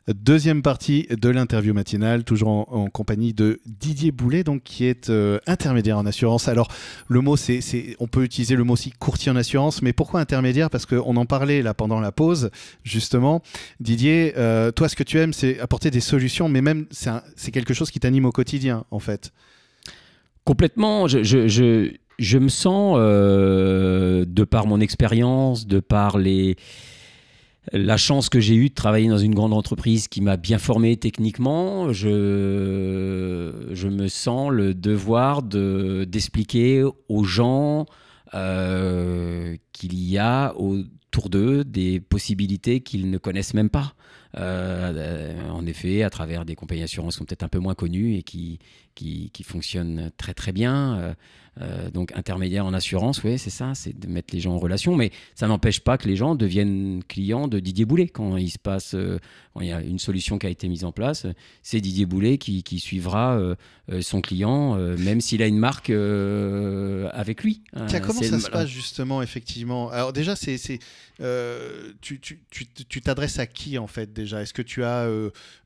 Deuxième 0.09 0.63
partie 0.63 1.07
de 1.11 1.29
l'interview 1.29 1.75
matinale, 1.75 2.25
toujours 2.25 2.49
en, 2.49 2.89
compagnie 2.89 3.35
de 3.35 3.61
Didier 3.67 4.13
Boulet, 4.13 4.43
donc 4.43 4.63
qui 4.63 4.87
est 4.87 5.11
euh, 5.11 5.39
intermédiaire 5.47 5.99
en 5.99 6.07
assurance. 6.07 6.49
Alors 6.49 6.69
le 7.09 7.21
mot, 7.21 7.37
on 7.99 8.07
peut 8.09 8.25
utiliser 8.25 8.57
le 8.57 8.65
mot 8.65 8.73
aussi 8.73 8.93
courtier 8.93 9.31
en 9.31 9.37
assurance, 9.37 9.83
mais 9.83 9.93
pourquoi 9.93 10.21
intermédiaire? 10.21 10.71
Parce 10.71 10.87
qu'on 10.87 11.17
en 11.17 11.27
parlait 11.27 11.61
là 11.61 11.75
pendant 11.75 12.01
la 12.01 12.13
pause, 12.13 12.51
justement. 12.83 13.43
Didier, 13.79 14.33
euh, 14.39 14.73
toi, 14.73 14.89
ce 14.89 14.97
que 14.97 15.03
tu 15.03 15.19
aimes, 15.19 15.35
c'est 15.35 15.61
apporter 15.61 15.91
des 15.91 16.01
solutions, 16.01 16.49
mais 16.49 16.63
même 16.63 16.87
c'est, 16.91 17.51
quelque 17.51 17.75
chose 17.75 17.91
qui 17.91 18.01
t'anime 18.01 18.25
au 18.25 18.33
quotidien, 18.33 18.85
en 18.91 19.01
fait. 19.01 19.33
Complètement. 20.45 21.09
Je 21.09 22.39
me 22.39 22.49
sens, 22.49 22.97
euh, 22.99 24.25
de 24.27 24.45
par 24.45 24.67
mon 24.67 24.81
expérience, 24.81 25.67
de 25.67 25.79
par 25.79 26.17
les, 26.17 26.57
la 27.73 27.97
chance 27.97 28.29
que 28.29 28.41
j'ai 28.41 28.55
eue 28.55 28.71
de 28.71 28.75
travailler 28.75 29.09
dans 29.09 29.19
une 29.19 29.35
grande 29.35 29.53
entreprise 29.53 30.09
qui 30.09 30.21
m'a 30.21 30.37
bien 30.37 30.59
formé 30.59 30.97
techniquement, 30.97 31.93
je, 31.93 33.69
je 33.71 33.89
me 33.89 34.09
sens 34.09 34.51
le 34.51 34.75
devoir 34.75 35.43
de, 35.43 36.05
d'expliquer 36.09 36.85
aux 37.09 37.25
gens 37.25 37.87
euh, 38.35 39.57
qu'il 39.73 39.95
y 40.03 40.19
a 40.19 40.55
autour 40.57 41.29
d'eux 41.29 41.65
des 41.65 42.01
possibilités 42.01 42.81
qu'ils 42.81 43.11
ne 43.11 43.19
connaissent 43.19 43.55
même 43.55 43.71
pas. 43.71 43.93
en 44.35 45.67
effet, 45.67 46.03
à 46.03 46.11
travers 46.11 46.45
des 46.45 46.55
compagnies 46.55 46.81
d'assurance 46.81 47.15
qui 47.15 47.19
sont 47.19 47.25
peut-être 47.25 47.43
un 47.43 47.49
peu 47.49 47.59
moins 47.59 47.75
connues 47.75 48.15
et 48.15 48.23
qui, 48.23 48.59
qui, 48.95 49.31
qui 49.31 49.43
fonctionnent 49.43 50.11
très 50.17 50.35
très 50.35 50.53
bien. 50.53 51.15
Euh, 51.61 51.91
donc 51.91 52.13
intermédiaire 52.17 52.65
en 52.65 52.73
assurance, 52.73 53.23
oui, 53.25 53.37
c'est 53.39 53.51
ça, 53.51 53.73
c'est 53.75 53.99
de 53.99 54.07
mettre 54.07 54.33
les 54.33 54.41
gens 54.41 54.53
en 54.53 54.59
relation, 54.59 54.97
mais 54.97 55.11
ça 55.35 55.49
n'empêche 55.49 55.81
pas 55.81 55.99
que 55.99 56.07
les 56.07 56.17
gens 56.17 56.35
deviennent 56.35 57.03
clients 57.07 57.49
de 57.49 57.59
Didier 57.59 57.85
Boulet 57.85 58.07
quand 58.07 58.37
il 58.37 58.51
se 58.51 58.59
passe, 58.59 58.95
euh, 58.95 59.19
il 59.61 59.67
y 59.67 59.73
a 59.73 59.83
une 59.83 59.99
solution 59.99 60.39
qui 60.39 60.47
a 60.47 60.49
été 60.49 60.69
mise 60.69 60.85
en 60.85 60.93
place, 60.93 61.27
c'est 61.63 61.81
Didier 61.81 62.07
Boulet 62.07 62.39
qui, 62.39 62.63
suivra 62.79 63.37
euh, 63.37 63.57
son 64.01 64.21
client, 64.21 64.77
même 64.77 65.21
s'il 65.21 65.43
a 65.43 65.47
une 65.47 65.59
marque 65.59 65.91
avec 65.91 67.43
lui. 67.43 67.63
Tiens, 67.89 68.01
comment 68.01 68.23
ça 68.23 68.39
se 68.39 68.49
passe 68.49 68.69
justement, 68.69 69.21
effectivement? 69.21 69.91
Alors 69.91 70.13
déjà, 70.13 70.37
c'est, 70.37 70.79
tu 72.01 73.01
t'adresses 73.03 73.41
à 73.41 73.47
qui 73.47 73.77
en 73.79 73.89
fait 73.89 74.13
déjà? 74.13 74.41
Est-ce 74.41 74.55
que 74.55 74.63
tu 74.63 74.85
as 74.85 75.09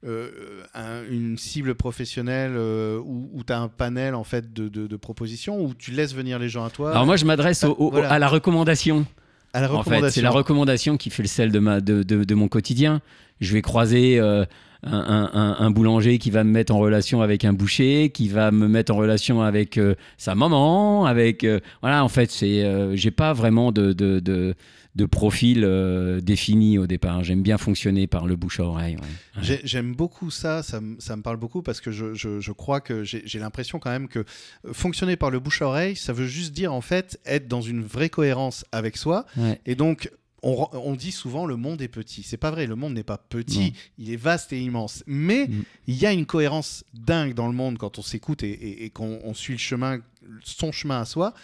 une 0.03 1.37
cible 1.37 1.75
professionnelle 1.75 2.57
ou, 2.57 3.14
tu 3.47 3.53
as 3.53 3.59
un 3.59 3.69
panel 3.69 4.15
en 4.15 4.25
fait 4.25 4.53
de, 4.53 4.69
de, 4.69 4.87
de 4.87 4.97
propositions 4.97 5.61
ou 5.65 5.75
tu 5.75 5.91
laisses 5.91 6.15
venir 6.15 6.39
les 6.39 6.49
gens 6.49 6.65
à 6.65 6.71
toi 6.71 6.91
Alors 6.91 7.07
moi, 7.07 7.17
je 7.17 7.25
m'adresse 7.25 7.65
à 7.65 8.19
la 8.19 8.29
recommandation. 8.29 9.07
À 9.53 9.61
la 9.61 9.69
recommandation. 9.69 9.99
En 9.99 10.01
fait, 10.03 10.11
c'est 10.11 10.23
la 10.23 10.31
recommandation 10.31 10.97
qui 10.97 11.11
fait 11.11 11.23
le 11.23 11.29
sel 11.29 11.53
de, 11.53 11.59
ma, 11.59 11.81
de, 11.81 12.03
de, 12.03 12.35
mon 12.35 12.49
quotidien. 12.49 13.01
Je 13.41 13.53
vais 13.53 13.63
croiser 13.63 14.19
euh, 14.19 14.45
un, 14.85 15.57
un, 15.59 15.71
boulanger 15.71 16.19
qui 16.19 16.31
va 16.31 16.45
me 16.45 16.51
mettre 16.51 16.75
en 16.75 16.79
relation 16.79 17.23
avec 17.23 17.45
un 17.45 17.53
boucher, 17.53 18.11
qui 18.11 18.29
va 18.29 18.51
me 18.51 18.69
mettre 18.69 18.93
en 18.93 18.97
relation 18.97 19.43
avec 19.43 19.79
euh, 19.79 19.95
sa 20.19 20.35
maman, 20.35 21.07
avec 21.07 21.45
euh, 21.45 21.61
voilà. 21.81 22.05
En 22.05 22.09
fait, 22.09 22.31
c'est 22.31 22.97
j'ai 22.97 23.11
pas 23.11 23.33
vraiment 23.33 23.73
de, 23.73 23.93
de 23.93 24.55
de 24.95 25.07
profil 25.07 25.65
euh, 25.65 26.21
défini 26.21 26.79
au 26.79 26.87
départ. 26.87 27.25
J'aime 27.25 27.43
bien 27.43 27.59
fonctionner 27.59 28.07
par 28.07 28.27
le 28.27 28.37
bouche 28.37 28.61
à 28.61 28.65
oreille. 28.65 28.97
J'aime 29.41 29.95
beaucoup 29.95 30.31
ça, 30.31 30.63
ça, 30.63 30.81
me 30.81 31.23
parle 31.23 31.37
beaucoup 31.37 31.63
parce 31.63 31.81
que 31.81 31.91
je, 31.91 32.53
crois 32.53 32.81
que 32.81 33.03
j'ai 33.03 33.39
l'impression 33.39 33.79
quand 33.79 33.91
même 33.91 34.09
que 34.09 34.21
euh, 34.21 34.73
fonctionner 34.73 35.17
par 35.17 35.31
le 35.31 35.41
bouche 35.41 35.63
à 35.63 35.67
oreille, 35.67 35.97
ça 35.97 36.13
veut 36.13 36.27
juste 36.27 36.53
dire 36.53 36.73
en 36.73 36.81
fait 36.81 37.19
être 37.27 37.49
dans 37.49 37.61
une 37.61 37.83
vraie 37.83 38.09
cohérence 38.09 38.65
avec 38.73 38.97
soi. 38.97 39.27
Et 39.67 39.75
donc, 39.75 40.11
on, 40.45 40.95
dit 40.95 41.13
souvent 41.13 41.47
le 41.47 41.57
monde 41.57 41.81
est 41.81 41.89
petit. 41.89 42.23
C'est 42.23 42.37
pas 42.37 42.51
vrai, 42.51 42.67
le 42.67 42.77
monde 42.77 42.95
n'est 42.95 43.03
pas 43.03 43.19
petit, 43.19 43.73
il 43.99 44.13
est 44.13 44.17
vaste 44.17 44.53
et 44.53 44.61
immense. 44.61 45.03
Mais 45.07 45.47
mm. 45.47 45.65
il 45.87 45.97
y 45.97 46.07
a 46.07 46.13
une 46.13 46.27
cohérence 46.27 46.85
dingue 46.93 47.35
dans 47.35 47.47
le 47.47 47.55
monde 47.55 47.79
quand 47.79 47.99
on 47.99 48.03
s'écoute 48.03 48.43
et, 48.43 48.85
et, 48.85 48.91
qu'on 48.91 49.35
suit 49.35 49.55
le 49.55 49.59
chemin, 49.59 50.01
son 50.43 50.71
chemin 50.71 51.01
à 51.01 51.05
soi. 51.05 51.35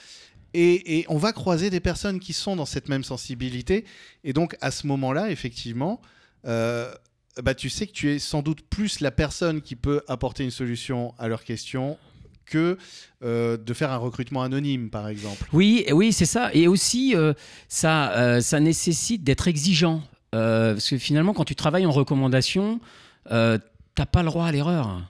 Et, 0.52 1.04
on 1.08 1.16
va 1.16 1.32
croiser 1.32 1.70
des 1.70 1.80
personnes 1.80 2.18
qui 2.18 2.32
sont 2.32 2.56
dans 2.56 2.66
cette 2.66 2.88
même 2.88 3.04
sensibilité. 3.04 3.84
Et 4.24 4.32
donc, 4.32 4.56
à 4.60 4.70
ce 4.70 4.86
moment-là, 4.88 5.30
effectivement, 5.30 6.00
euh, 6.46 6.92
bah, 7.42 7.54
tu 7.54 7.70
sais 7.70 7.86
que 7.86 7.92
tu 7.92 8.10
es 8.10 8.18
sans 8.18 8.42
doute 8.42 8.62
plus 8.62 9.00
la 9.00 9.10
personne 9.10 9.62
qui 9.62 9.76
peut 9.76 10.02
apporter 10.08 10.42
une 10.42 10.50
solution 10.50 11.14
à 11.18 11.28
leurs 11.28 11.44
questions 11.44 11.98
que 12.50 12.76
euh, 13.22 13.56
de 13.56 13.74
faire 13.74 13.90
un 13.92 13.96
recrutement 13.96 14.42
anonyme, 14.42 14.90
par 14.90 15.08
exemple. 15.08 15.46
Oui, 15.52 15.86
oui, 15.92 16.12
c'est 16.12 16.26
ça. 16.26 16.50
Et 16.52 16.68
aussi, 16.68 17.14
euh, 17.14 17.32
ça, 17.68 18.40
ça 18.42 18.60
nécessite 18.60 19.24
d'être 19.24 19.48
exigeant. 19.48 20.02
parce 20.32 20.90
que 20.90 20.98
finalement, 20.98 21.32
quand 21.32 21.44
tu 21.44 21.54
travailles 21.54 21.86
en 21.86 21.92
recommandation, 21.92 22.80
tu 23.28 23.32
n'as 23.32 24.06
pas 24.12 24.22
le 24.22 24.28
droit 24.28 24.46
à 24.46 24.52
l'erreur. 24.52 25.00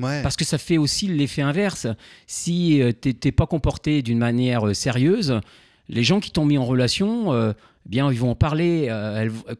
Parce 0.00 0.36
que 0.36 0.44
ça 0.44 0.58
fait 0.58 0.78
aussi 0.78 1.06
l'effet 1.08 1.42
inverse. 1.42 1.86
Si 2.26 2.80
euh, 2.80 2.92
tu 2.98 3.14
n'es 3.24 3.32
pas 3.32 3.46
comporté 3.46 4.02
d'une 4.02 4.18
manière 4.18 4.66
euh, 4.66 4.74
sérieuse, 4.74 5.40
les 5.88 6.02
gens 6.02 6.20
qui 6.20 6.30
t'ont 6.30 6.46
mis 6.46 6.56
en 6.56 6.64
relation, 6.64 7.32
euh, 7.32 7.52
bien, 7.86 8.10
ils 8.10 8.18
vont 8.18 8.30
en 8.30 8.34
parler. 8.34 8.88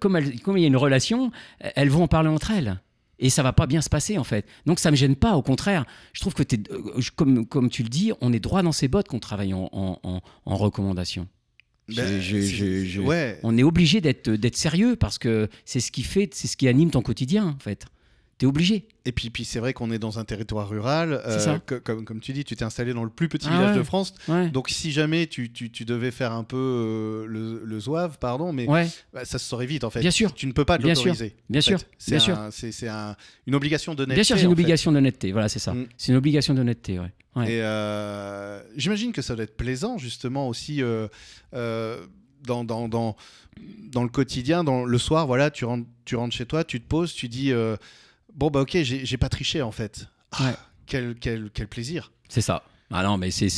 comme, 0.00 0.18
comme, 0.42 0.56
il 0.56 0.62
y 0.62 0.64
a 0.64 0.68
une 0.68 0.76
relation, 0.76 1.30
elles 1.60 1.90
vont 1.90 2.04
en 2.04 2.08
parler 2.08 2.28
entre 2.28 2.52
elles. 2.52 2.80
Et 3.22 3.30
ça 3.30 3.42
va 3.42 3.54
pas 3.54 3.66
bien 3.66 3.80
se 3.80 3.88
passer, 3.88 4.18
en 4.18 4.24
fait. 4.24 4.46
Donc 4.66 4.78
ça 4.78 4.90
me 4.90 4.96
gêne 4.96 5.16
pas, 5.16 5.36
au 5.36 5.42
contraire. 5.42 5.86
Je 6.12 6.20
trouve 6.20 6.34
que, 6.34 6.42
es, 6.42 6.60
comme, 7.16 7.46
comme 7.46 7.70
tu 7.70 7.82
le 7.82 7.88
dis, 7.88 8.12
on 8.20 8.32
est 8.32 8.40
droit 8.40 8.62
dans 8.62 8.72
ses 8.72 8.88
bottes 8.88 9.08
qu'on 9.08 9.20
travaille 9.20 9.54
en, 9.54 9.70
en, 9.72 10.56
recommandation. 10.56 11.26
Ben, 11.88 12.20
on 13.42 13.56
est 13.58 13.62
obligé 13.62 14.00
d'être 14.00 14.56
sérieux 14.56 14.96
parce 14.96 15.18
que 15.18 15.48
c'est 15.64 15.80
ce 15.80 15.90
qui 15.90 16.02
fait, 16.02 16.34
c'est 16.34 16.48
ce 16.48 16.56
qui 16.56 16.68
anime 16.68 16.90
ton 16.90 17.02
quotidien, 17.02 17.46
en 17.46 17.58
fait 17.58 17.86
obligé. 18.46 18.86
Et 19.04 19.12
puis, 19.12 19.30
puis 19.30 19.44
c'est 19.44 19.58
vrai 19.58 19.72
qu'on 19.72 19.90
est 19.90 19.98
dans 19.98 20.18
un 20.18 20.24
territoire 20.24 20.68
rural. 20.68 21.20
Euh, 21.26 21.58
comme, 21.84 22.04
comme 22.04 22.20
tu 22.20 22.32
dis, 22.32 22.44
tu 22.44 22.56
t'es 22.56 22.64
installé 22.64 22.94
dans 22.94 23.04
le 23.04 23.10
plus 23.10 23.28
petit 23.28 23.48
ah 23.50 23.56
village 23.56 23.76
de 23.76 23.82
France. 23.82 24.14
Donc, 24.52 24.68
si 24.70 24.92
jamais 24.92 25.26
tu, 25.26 25.52
tu, 25.52 25.70
tu, 25.70 25.84
devais 25.84 26.10
faire 26.10 26.32
un 26.32 26.44
peu 26.44 26.56
euh, 26.56 27.26
le, 27.26 27.62
le 27.64 27.80
zouave, 27.80 28.18
pardon, 28.18 28.52
mais 28.52 28.66
bah, 28.66 29.24
ça 29.24 29.38
se 29.38 29.46
saurait 29.46 29.66
vite 29.66 29.84
en 29.84 29.90
fait. 29.90 30.00
Bien 30.00 30.10
sûr. 30.10 30.34
Tu 30.34 30.46
ne 30.46 30.52
peux 30.52 30.64
pas 30.64 30.78
l'autoriser. 30.78 31.34
Bien 31.50 31.60
sûr. 31.60 31.78
Bien 32.06 32.18
sûr. 32.18 32.38
C'est 32.50 32.88
un, 32.88 33.16
une 33.46 33.54
obligation 33.54 33.94
d'honnêteté. 33.94 34.14
Bien 34.14 34.24
sûr, 34.24 34.36
c'est 34.36 34.44
une 34.44 34.52
obligation 34.52 34.92
d'honnêteté. 34.92 35.32
Voilà, 35.32 35.48
c'est 35.48 35.58
ça. 35.58 35.74
Mm. 35.74 35.86
C'est 35.96 36.12
une 36.12 36.18
obligation 36.18 36.54
d'honnêteté, 36.54 36.98
ouais. 36.98 37.12
Et 37.46 37.62
euh, 37.62 38.60
j'imagine 38.76 39.12
que 39.12 39.22
ça 39.22 39.34
doit 39.34 39.44
être 39.44 39.56
plaisant 39.56 39.96
justement 39.96 40.48
aussi 40.48 40.82
dans, 41.52 42.64
dans, 42.64 42.88
dans, 42.88 43.16
dans, 43.92 44.02
le 44.02 44.08
quotidien, 44.08 44.64
dans 44.64 44.84
le 44.84 44.98
soir, 44.98 45.26
voilà, 45.26 45.50
tu 45.50 45.64
rentres, 45.64 45.86
tu 46.04 46.16
rentres 46.16 46.34
chez 46.34 46.46
toi, 46.46 46.64
tu 46.64 46.80
te 46.80 46.86
poses, 46.86 47.14
tu 47.14 47.28
dis 47.28 47.52
bon 48.34 48.50
bah 48.50 48.60
ok, 48.60 48.78
j'ai 48.82 49.16
pas 49.16 49.28
triché 49.28 49.62
en 49.62 49.72
fait. 49.72 50.08
Ah, 50.32 50.54
quel, 50.86 51.14
quel, 51.14 51.50
quel, 51.52 51.68
plaisir. 51.68 52.12
C'est 52.28 52.40
ça. 52.40 52.64
Ah 52.90 53.02
non, 53.02 53.18
mais 53.18 53.30
c'est 53.30 53.48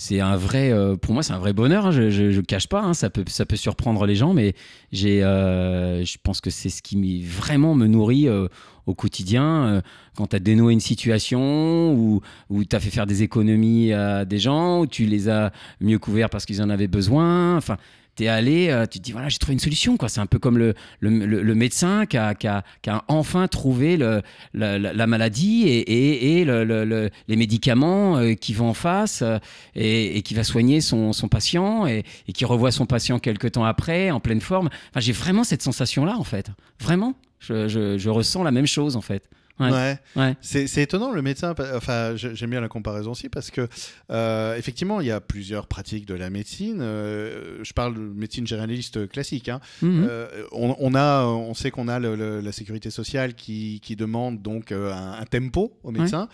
c'est 0.00 0.20
un 0.20 0.36
vrai, 0.36 0.70
euh, 0.70 0.96
pour 0.96 1.12
moi, 1.12 1.24
c'est 1.24 1.32
un 1.32 1.40
vrai 1.40 1.52
bonheur. 1.52 1.86
Hein. 1.86 1.90
je, 1.90 2.08
je, 2.08 2.40
cache 2.40 2.68
pas, 2.68 2.80
hein. 2.80 2.94
ça 2.94 3.10
peut, 3.10 3.24
ça 3.26 3.44
peut 3.44 3.56
surprendre 3.56 4.06
les 4.06 4.14
gens, 4.14 4.32
mais 4.32 4.54
j'ai, 4.92 5.24
euh, 5.24 6.04
je 6.04 6.18
pense 6.22 6.40
que 6.40 6.50
c'est 6.50 6.68
ce 6.68 6.82
qui 6.82 7.24
vraiment 7.24 7.74
me 7.74 7.88
nourrit 7.88 8.28
euh, 8.28 8.46
au 8.86 8.94
quotidien. 8.94 9.82
quand 10.14 10.28
tu 10.28 10.36
as 10.36 10.38
dénoué 10.38 10.72
une 10.72 10.80
situation 10.80 11.92
où, 11.94 12.20
où 12.48 12.64
tu 12.64 12.76
as 12.76 12.80
fait 12.80 12.90
faire 12.90 13.06
des 13.06 13.24
économies 13.24 13.92
à 13.92 14.24
des 14.24 14.38
gens, 14.38 14.80
où 14.80 14.86
tu 14.86 15.04
les 15.04 15.28
as 15.28 15.50
mieux 15.80 15.98
couverts 15.98 16.30
parce 16.30 16.46
qu'ils 16.46 16.62
en 16.62 16.70
avaient 16.70 16.86
besoin. 16.86 17.56
Enfin, 17.56 17.76
tu 18.18 18.24
es 18.24 18.28
allé, 18.28 18.68
euh, 18.68 18.84
tu 18.84 18.98
te 18.98 19.04
dis 19.04 19.12
voilà, 19.12 19.28
j'ai 19.28 19.38
trouvé 19.38 19.52
une 19.52 19.60
solution. 19.60 19.96
quoi. 19.96 20.08
C'est 20.08 20.20
un 20.20 20.26
peu 20.26 20.40
comme 20.40 20.58
le, 20.58 20.74
le, 21.00 21.54
médecin 21.54 22.04
qui 22.04 22.16
a, 22.16 22.34
qui, 22.34 22.48
a, 22.48 22.64
qui 22.82 22.90
a, 22.90 23.04
enfin 23.06 23.46
trouvé 23.46 23.96
le, 23.96 24.22
la, 24.54 25.06
maladie 25.06 25.68
et, 25.68 26.40
et, 26.40 26.44
les 26.44 27.36
médicaments 27.36 28.18
euh, 28.18 28.34
qui 28.34 28.54
vont 28.54 28.70
en 28.70 28.74
face 28.74 29.22
euh, 29.22 29.38
et, 29.76 30.22
qui 30.22 30.34
va 30.34 30.42
soigner 30.42 30.80
son, 30.80 31.12
son 31.12 31.28
patient 31.28 31.86
et, 31.86 32.04
qui 32.34 32.44
revoit 32.44 32.72
son 32.72 32.86
patient 32.86 33.18
quelques 33.20 33.52
temps 33.52 33.64
après 33.64 34.10
en 34.10 34.20
pleine 34.20 34.40
forme. 34.40 34.68
Enfin, 34.90 35.00
j'ai 35.00 35.12
vraiment 35.12 35.44
cette 35.44 35.62
sensation-là 35.62 36.16
en 36.18 36.24
fait. 36.24 36.50
Vraiment. 36.80 37.14
Je, 37.38 37.68
je, 37.68 37.98
je, 37.98 38.10
ressens 38.10 38.42
la 38.42 38.50
même 38.50 38.66
chose 38.66 38.96
en 38.96 39.00
fait. 39.00 39.30
Ouais. 39.60 39.98
ouais. 40.16 40.36
C'est 40.40 40.82
étonnant 40.82 41.12
le 41.12 41.22
médecin. 41.22 41.54
Enfin, 41.74 42.14
j'aime 42.16 42.50
bien 42.50 42.60
la 42.60 42.68
comparaison 42.68 43.12
aussi 43.12 43.28
parce 43.28 43.50
que 43.50 43.68
euh, 44.10 44.56
effectivement, 44.56 45.00
il 45.00 45.06
y 45.06 45.10
a 45.10 45.20
plusieurs 45.20 45.66
pratiques 45.66 46.06
de 46.06 46.14
la 46.14 46.30
médecine. 46.30 46.78
Euh, 46.80 47.58
je 47.62 47.72
parle 47.72 47.94
de 47.94 48.00
médecine 48.00 48.46
généraliste 48.46 49.08
classique. 49.08 49.48
Hein. 49.48 49.60
Mhm. 49.82 50.06
Euh, 50.08 50.44
on, 50.52 50.94
a, 50.94 51.24
on 51.24 51.54
sait 51.54 51.70
qu'on 51.70 51.88
a 51.88 51.98
la 51.98 52.52
sécurité 52.52 52.90
sociale 52.90 53.34
qui, 53.34 53.80
qui 53.82 53.96
demande 53.96 54.42
donc 54.42 54.72
un, 54.72 55.24
tempo 55.30 55.78
au 55.82 55.90
médecin. 55.90 56.28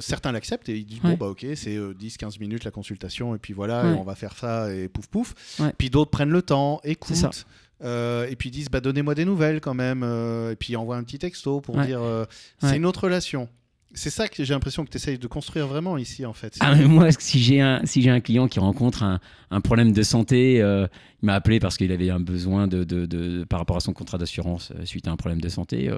certains 0.00 0.32
l'acceptent 0.32 0.68
et 0.68 0.76
ils 0.76 0.84
disent 0.84 1.00
bon 1.00 1.14
bah 1.14 1.26
ok, 1.26 1.46
c'est 1.54 1.76
10-15 1.76 2.38
minutes 2.40 2.64
la 2.64 2.70
consultation 2.70 3.34
et 3.34 3.38
puis 3.38 3.52
voilà, 3.52 3.84
on 3.98 4.04
va 4.04 4.14
faire 4.14 4.36
ça 4.36 4.72
et 4.72 4.88
pouf 4.88 5.06
pouf. 5.06 5.34
Puis 5.78 5.90
d'autres 5.90 6.10
prennent 6.10 6.30
le 6.30 6.42
temps, 6.42 6.80
écoutent. 6.84 7.46
Euh, 7.82 8.26
et 8.28 8.36
puis 8.36 8.48
ils 8.48 8.52
disent 8.52 8.70
bah, 8.70 8.80
donnez-moi 8.80 9.14
des 9.14 9.24
nouvelles 9.24 9.60
quand 9.60 9.74
même. 9.74 10.02
Euh, 10.04 10.52
et 10.52 10.56
puis 10.56 10.76
envoie 10.76 10.96
un 10.96 11.02
petit 11.02 11.18
texto 11.18 11.60
pour 11.60 11.80
dire 11.80 12.00
euh, 12.02 12.24
c'est 12.58 12.76
une 12.76 12.86
autre 12.86 13.04
relation. 13.04 13.48
C'est 13.94 14.08
ça 14.08 14.26
que 14.26 14.42
j'ai 14.42 14.54
l'impression 14.54 14.86
que 14.86 14.90
tu 14.90 14.96
essayes 14.96 15.18
de 15.18 15.26
construire 15.26 15.66
vraiment 15.66 15.98
ici 15.98 16.24
en 16.24 16.32
fait. 16.32 16.56
Ah, 16.60 16.74
moi, 16.76 17.10
si 17.12 17.40
j'ai 17.40 17.60
un, 17.60 17.84
si 17.84 18.08
un 18.08 18.20
client 18.20 18.48
qui 18.48 18.58
rencontre 18.58 19.02
un, 19.02 19.20
un 19.50 19.60
problème 19.60 19.92
de 19.92 20.02
santé, 20.02 20.56
il 20.56 21.26
m'a 21.26 21.34
appelé 21.34 21.60
parce 21.60 21.76
qu'il 21.76 21.92
avait 21.92 22.08
un 22.08 22.20
besoin 22.20 22.68
de, 22.68 22.84
de, 22.84 23.04
de, 23.04 23.44
par 23.44 23.58
rapport 23.58 23.76
à 23.76 23.80
son 23.80 23.92
contrat 23.92 24.16
d'assurance 24.16 24.72
suite 24.84 25.08
à 25.08 25.10
un 25.10 25.16
problème 25.16 25.42
de 25.42 25.48
santé. 25.50 25.90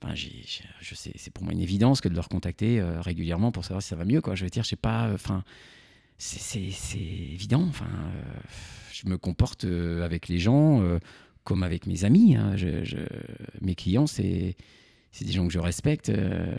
Ben, 0.00 0.14
je 0.14 0.94
sais, 0.94 1.12
c'est 1.16 1.32
pour 1.32 1.42
moi 1.42 1.52
une 1.52 1.60
évidence 1.60 2.00
que 2.00 2.08
de 2.08 2.14
le 2.14 2.20
recontacter 2.20 2.80
régulièrement 3.00 3.50
pour 3.50 3.64
savoir 3.64 3.82
si 3.82 3.88
ça 3.88 3.96
va 3.96 4.04
mieux. 4.04 4.20
Quoi. 4.20 4.36
Je 4.36 4.44
veux 4.44 4.50
dire, 4.50 4.62
je 4.62 4.68
sais 4.68 4.76
pas, 4.76 5.10
enfin, 5.12 5.42
c'est 6.18 6.58
évident. 6.96 7.66
Enfin 7.68 7.88
je 8.94 9.08
me 9.08 9.18
comporte 9.18 9.64
euh, 9.64 10.04
avec 10.04 10.28
les 10.28 10.38
gens 10.38 10.82
euh, 10.82 10.98
comme 11.42 11.62
avec 11.62 11.86
mes 11.86 12.04
amis. 12.04 12.36
Hein. 12.36 12.54
mes 13.60 13.74
clients, 13.74 14.06
c'est 14.06 14.56
des 15.20 15.32
gens 15.32 15.46
que 15.46 15.52
je 15.52 15.58
respecte. 15.58 16.08
Euh, 16.08 16.54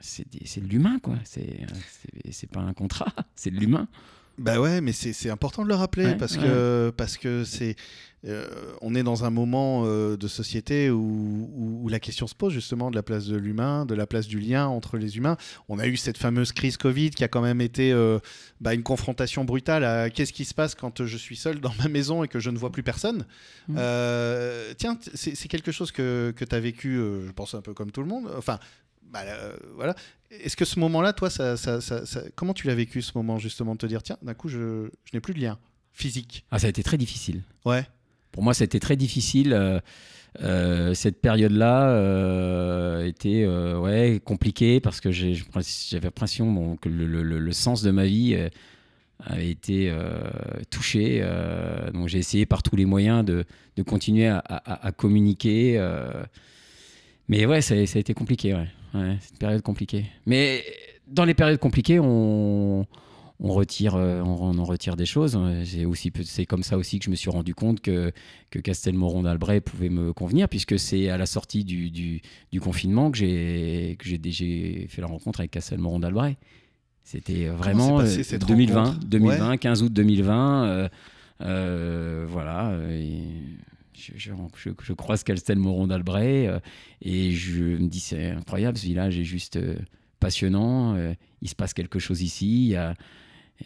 c'est 0.00 0.60
de 0.60 0.68
l'humain, 0.68 0.98
quoi. 1.00 1.16
C'est 1.24 2.50
pas 2.50 2.60
un 2.60 2.72
contrat, 2.72 3.12
c'est 3.36 3.50
de 3.50 3.58
l'humain. 3.58 3.88
Bah 4.38 4.60
ouais, 4.60 4.80
mais 4.80 4.92
c'est 4.92 5.30
important 5.30 5.62
de 5.62 5.68
le 5.68 5.74
rappeler 5.74 6.14
parce, 6.16 6.36
que, 6.36 6.92
parce 6.96 7.16
que 7.16 7.44
c'est. 7.44 7.76
Euh, 8.24 8.46
on 8.80 8.94
est 8.94 9.02
dans 9.02 9.24
un 9.24 9.30
moment 9.30 9.82
euh, 9.84 10.16
de 10.16 10.28
société 10.28 10.90
où, 10.90 11.50
où, 11.82 11.88
la 11.88 11.98
question 11.98 12.28
se 12.28 12.36
pose 12.36 12.52
justement 12.52 12.88
de 12.88 12.94
la 12.94 13.02
place 13.02 13.26
de 13.26 13.36
l'humain, 13.36 13.84
de 13.84 13.96
la 13.96 14.06
place 14.06 14.28
du 14.28 14.38
lien 14.38 14.68
entre 14.68 14.96
les 14.96 15.16
humains. 15.16 15.36
On 15.68 15.80
a 15.80 15.88
eu 15.88 15.96
cette 15.96 16.18
fameuse 16.18 16.52
crise 16.52 16.76
Covid 16.76 17.10
qui 17.10 17.24
a 17.24 17.28
quand 17.28 17.40
même 17.40 17.60
été 17.60 17.90
euh, 17.90 18.20
bah, 18.60 18.74
une 18.74 18.84
confrontation 18.84 19.44
brutale 19.44 19.84
à 19.84 20.08
qu'est-ce 20.08 20.32
qui 20.32 20.44
se 20.44 20.54
passe 20.54 20.76
quand 20.76 21.04
je 21.04 21.16
suis 21.16 21.34
seul 21.34 21.58
dans 21.58 21.74
ma 21.82 21.88
maison 21.88 22.22
et 22.22 22.28
que 22.28 22.38
je 22.38 22.50
ne 22.50 22.58
vois 22.58 22.70
plus 22.70 22.84
personne. 22.84 23.26
Mmh. 23.66 23.78
tiens, 24.78 24.98
c'est 25.14 25.48
quelque 25.48 25.72
chose 25.72 25.90
que, 25.90 26.32
que 26.36 26.44
tu 26.44 26.54
as 26.54 26.60
vécu, 26.60 26.94
je 27.26 27.32
pense 27.32 27.54
un 27.54 27.60
peu 27.60 27.74
comme 27.74 27.90
tout 27.90 28.02
le 28.02 28.08
monde. 28.08 28.30
Enfin, 28.38 28.60
bah, 29.12 29.20
voilà. 29.74 29.94
Est-ce 30.30 30.56
que 30.56 30.64
ce 30.64 30.80
moment-là, 30.80 31.12
toi, 31.12 31.28
ça, 31.30 31.56
ça, 31.56 31.80
comment 32.34 32.54
tu 32.54 32.66
l'as 32.66 32.74
vécu 32.74 33.02
ce 33.02 33.12
moment 33.14 33.38
justement 33.38 33.74
de 33.74 33.78
te 33.78 33.86
dire 33.86 34.02
tiens, 34.02 34.16
d'un 34.22 34.34
coup, 34.34 34.48
je, 34.48 34.88
je 35.04 35.10
n'ai 35.12 35.20
plus 35.20 35.34
de 35.34 35.40
lien 35.40 35.58
physique? 35.92 36.44
Ah, 36.50 36.58
ça 36.58 36.66
a 36.66 36.70
été 36.70 36.82
très 36.82 36.96
difficile. 36.96 37.42
Ouais. 37.64 37.86
Pour 38.32 38.42
moi, 38.42 38.54
ça 38.54 38.62
a 38.62 38.64
été 38.64 38.80
très 38.80 38.96
difficile. 38.96 39.52
Euh, 39.52 39.78
euh, 40.40 40.94
cette 40.94 41.20
période-là 41.20 41.90
euh, 41.90 43.06
était 43.06 43.46
ouais, 43.46 44.20
compliquée 44.24 44.80
parce 44.80 45.00
que 45.00 45.12
j'avais 45.12 45.36
l'impression 46.02 46.76
que 46.76 46.88
le, 46.88 47.52
sens 47.52 47.82
de 47.82 47.90
ma 47.90 48.06
vie 48.06 48.38
avait 49.20 49.50
été 49.50 49.94
touché. 50.70 51.22
donc 51.92 52.08
j'ai 52.08 52.18
essayé 52.18 52.46
par 52.46 52.62
tous 52.62 52.76
les 52.76 52.86
moyens 52.86 53.24
de, 53.24 53.44
continuer 53.86 54.28
à, 54.28 54.92
communiquer. 54.96 55.78
mais 57.28 57.44
ouais, 57.44 57.60
ça, 57.60 57.86
ça, 57.86 57.98
a 57.98 58.00
été 58.00 58.14
compliqué. 58.14 58.54
Ouais. 58.54 58.68
Ouais, 58.94 59.16
c'est 59.20 59.32
une 59.32 59.38
période 59.38 59.62
compliquée. 59.62 60.06
Mais 60.26 60.64
dans 61.06 61.24
les 61.24 61.34
périodes 61.34 61.58
compliquées, 61.58 61.98
on, 62.00 62.86
on 63.40 63.48
retire, 63.52 63.96
euh, 63.96 64.22
on, 64.22 64.58
on, 64.58 64.64
retire 64.64 64.96
des 64.96 65.06
choses. 65.06 65.38
C'est 65.64 65.84
aussi, 65.84 66.12
c'est 66.24 66.46
comme 66.46 66.62
ça 66.62 66.78
aussi 66.78 66.98
que 66.98 67.04
je 67.04 67.10
me 67.10 67.16
suis 67.16 67.30
rendu 67.30 67.54
compte 67.54 67.80
que, 67.80 68.12
que 68.50 68.58
Castelmoron 68.58 69.22
d'Albret 69.22 69.60
pouvait 69.60 69.88
me 69.88 70.12
convenir, 70.12 70.48
puisque 70.48 70.78
c'est 70.78 71.08
à 71.08 71.18
la 71.18 71.26
sortie 71.26 71.64
du, 71.64 71.90
du, 71.90 72.22
du 72.52 72.60
confinement 72.60 73.10
que 73.10 73.18
j'ai, 73.18 73.96
que 73.98 74.06
j'ai, 74.08 74.86
fait 74.88 75.00
la 75.00 75.08
rencontre 75.08 75.40
avec 75.40 75.50
Castelmoron 75.50 75.98
d'Albret. 75.98 76.36
C'était 77.02 77.46
vraiment 77.46 78.00
2020, 78.00 79.00
2020 79.04 79.56
15 79.56 79.82
août 79.82 79.92
2020. 79.92 80.64
Euh, 80.64 80.88
euh, 81.40 82.26
voilà. 82.28 82.78
Je, 83.94 84.12
je, 84.16 84.32
je, 84.82 84.92
croise 84.92 85.24
Castelmoron 85.24 85.86
d'Albret 85.86 86.60
et 87.00 87.32
je 87.32 87.62
me 87.62 87.88
dis 87.88 88.00
c'est 88.00 88.30
incroyable, 88.30 88.78
ce 88.78 88.86
village 88.86 89.18
est 89.18 89.24
juste 89.24 89.58
passionnant, 90.20 90.96
il 91.40 91.48
se 91.48 91.54
passe 91.54 91.74
quelque 91.74 91.98
chose 91.98 92.22
ici, 92.22 92.66
il 92.66 92.68
y 92.70 92.76
a, 92.76 92.94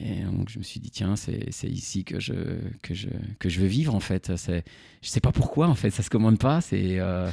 et 0.00 0.23
donc 0.25 0.49
je 0.49 0.59
me 0.59 0.64
suis 0.64 0.80
dit, 0.80 0.90
tiens, 0.90 1.16
c'est 1.16 1.68
ici 1.68 2.04
que 2.04 2.21
je, 2.21 2.35
que, 2.83 2.95
je, 2.95 3.09
que 3.38 3.49
je 3.49 3.61
veux 3.61 3.66
vivre 3.66 3.95
en 3.95 4.00
fait. 4.00 4.33
Je 4.37 5.09
sais 5.09 5.21
pas 5.21 5.33
pourquoi 5.33 5.68
en 5.68 5.75
fait, 5.75 5.90
ça 5.90 6.02
se 6.02 6.11
commande 6.11 6.38
pas. 6.38 6.61
Euh, 6.73 7.30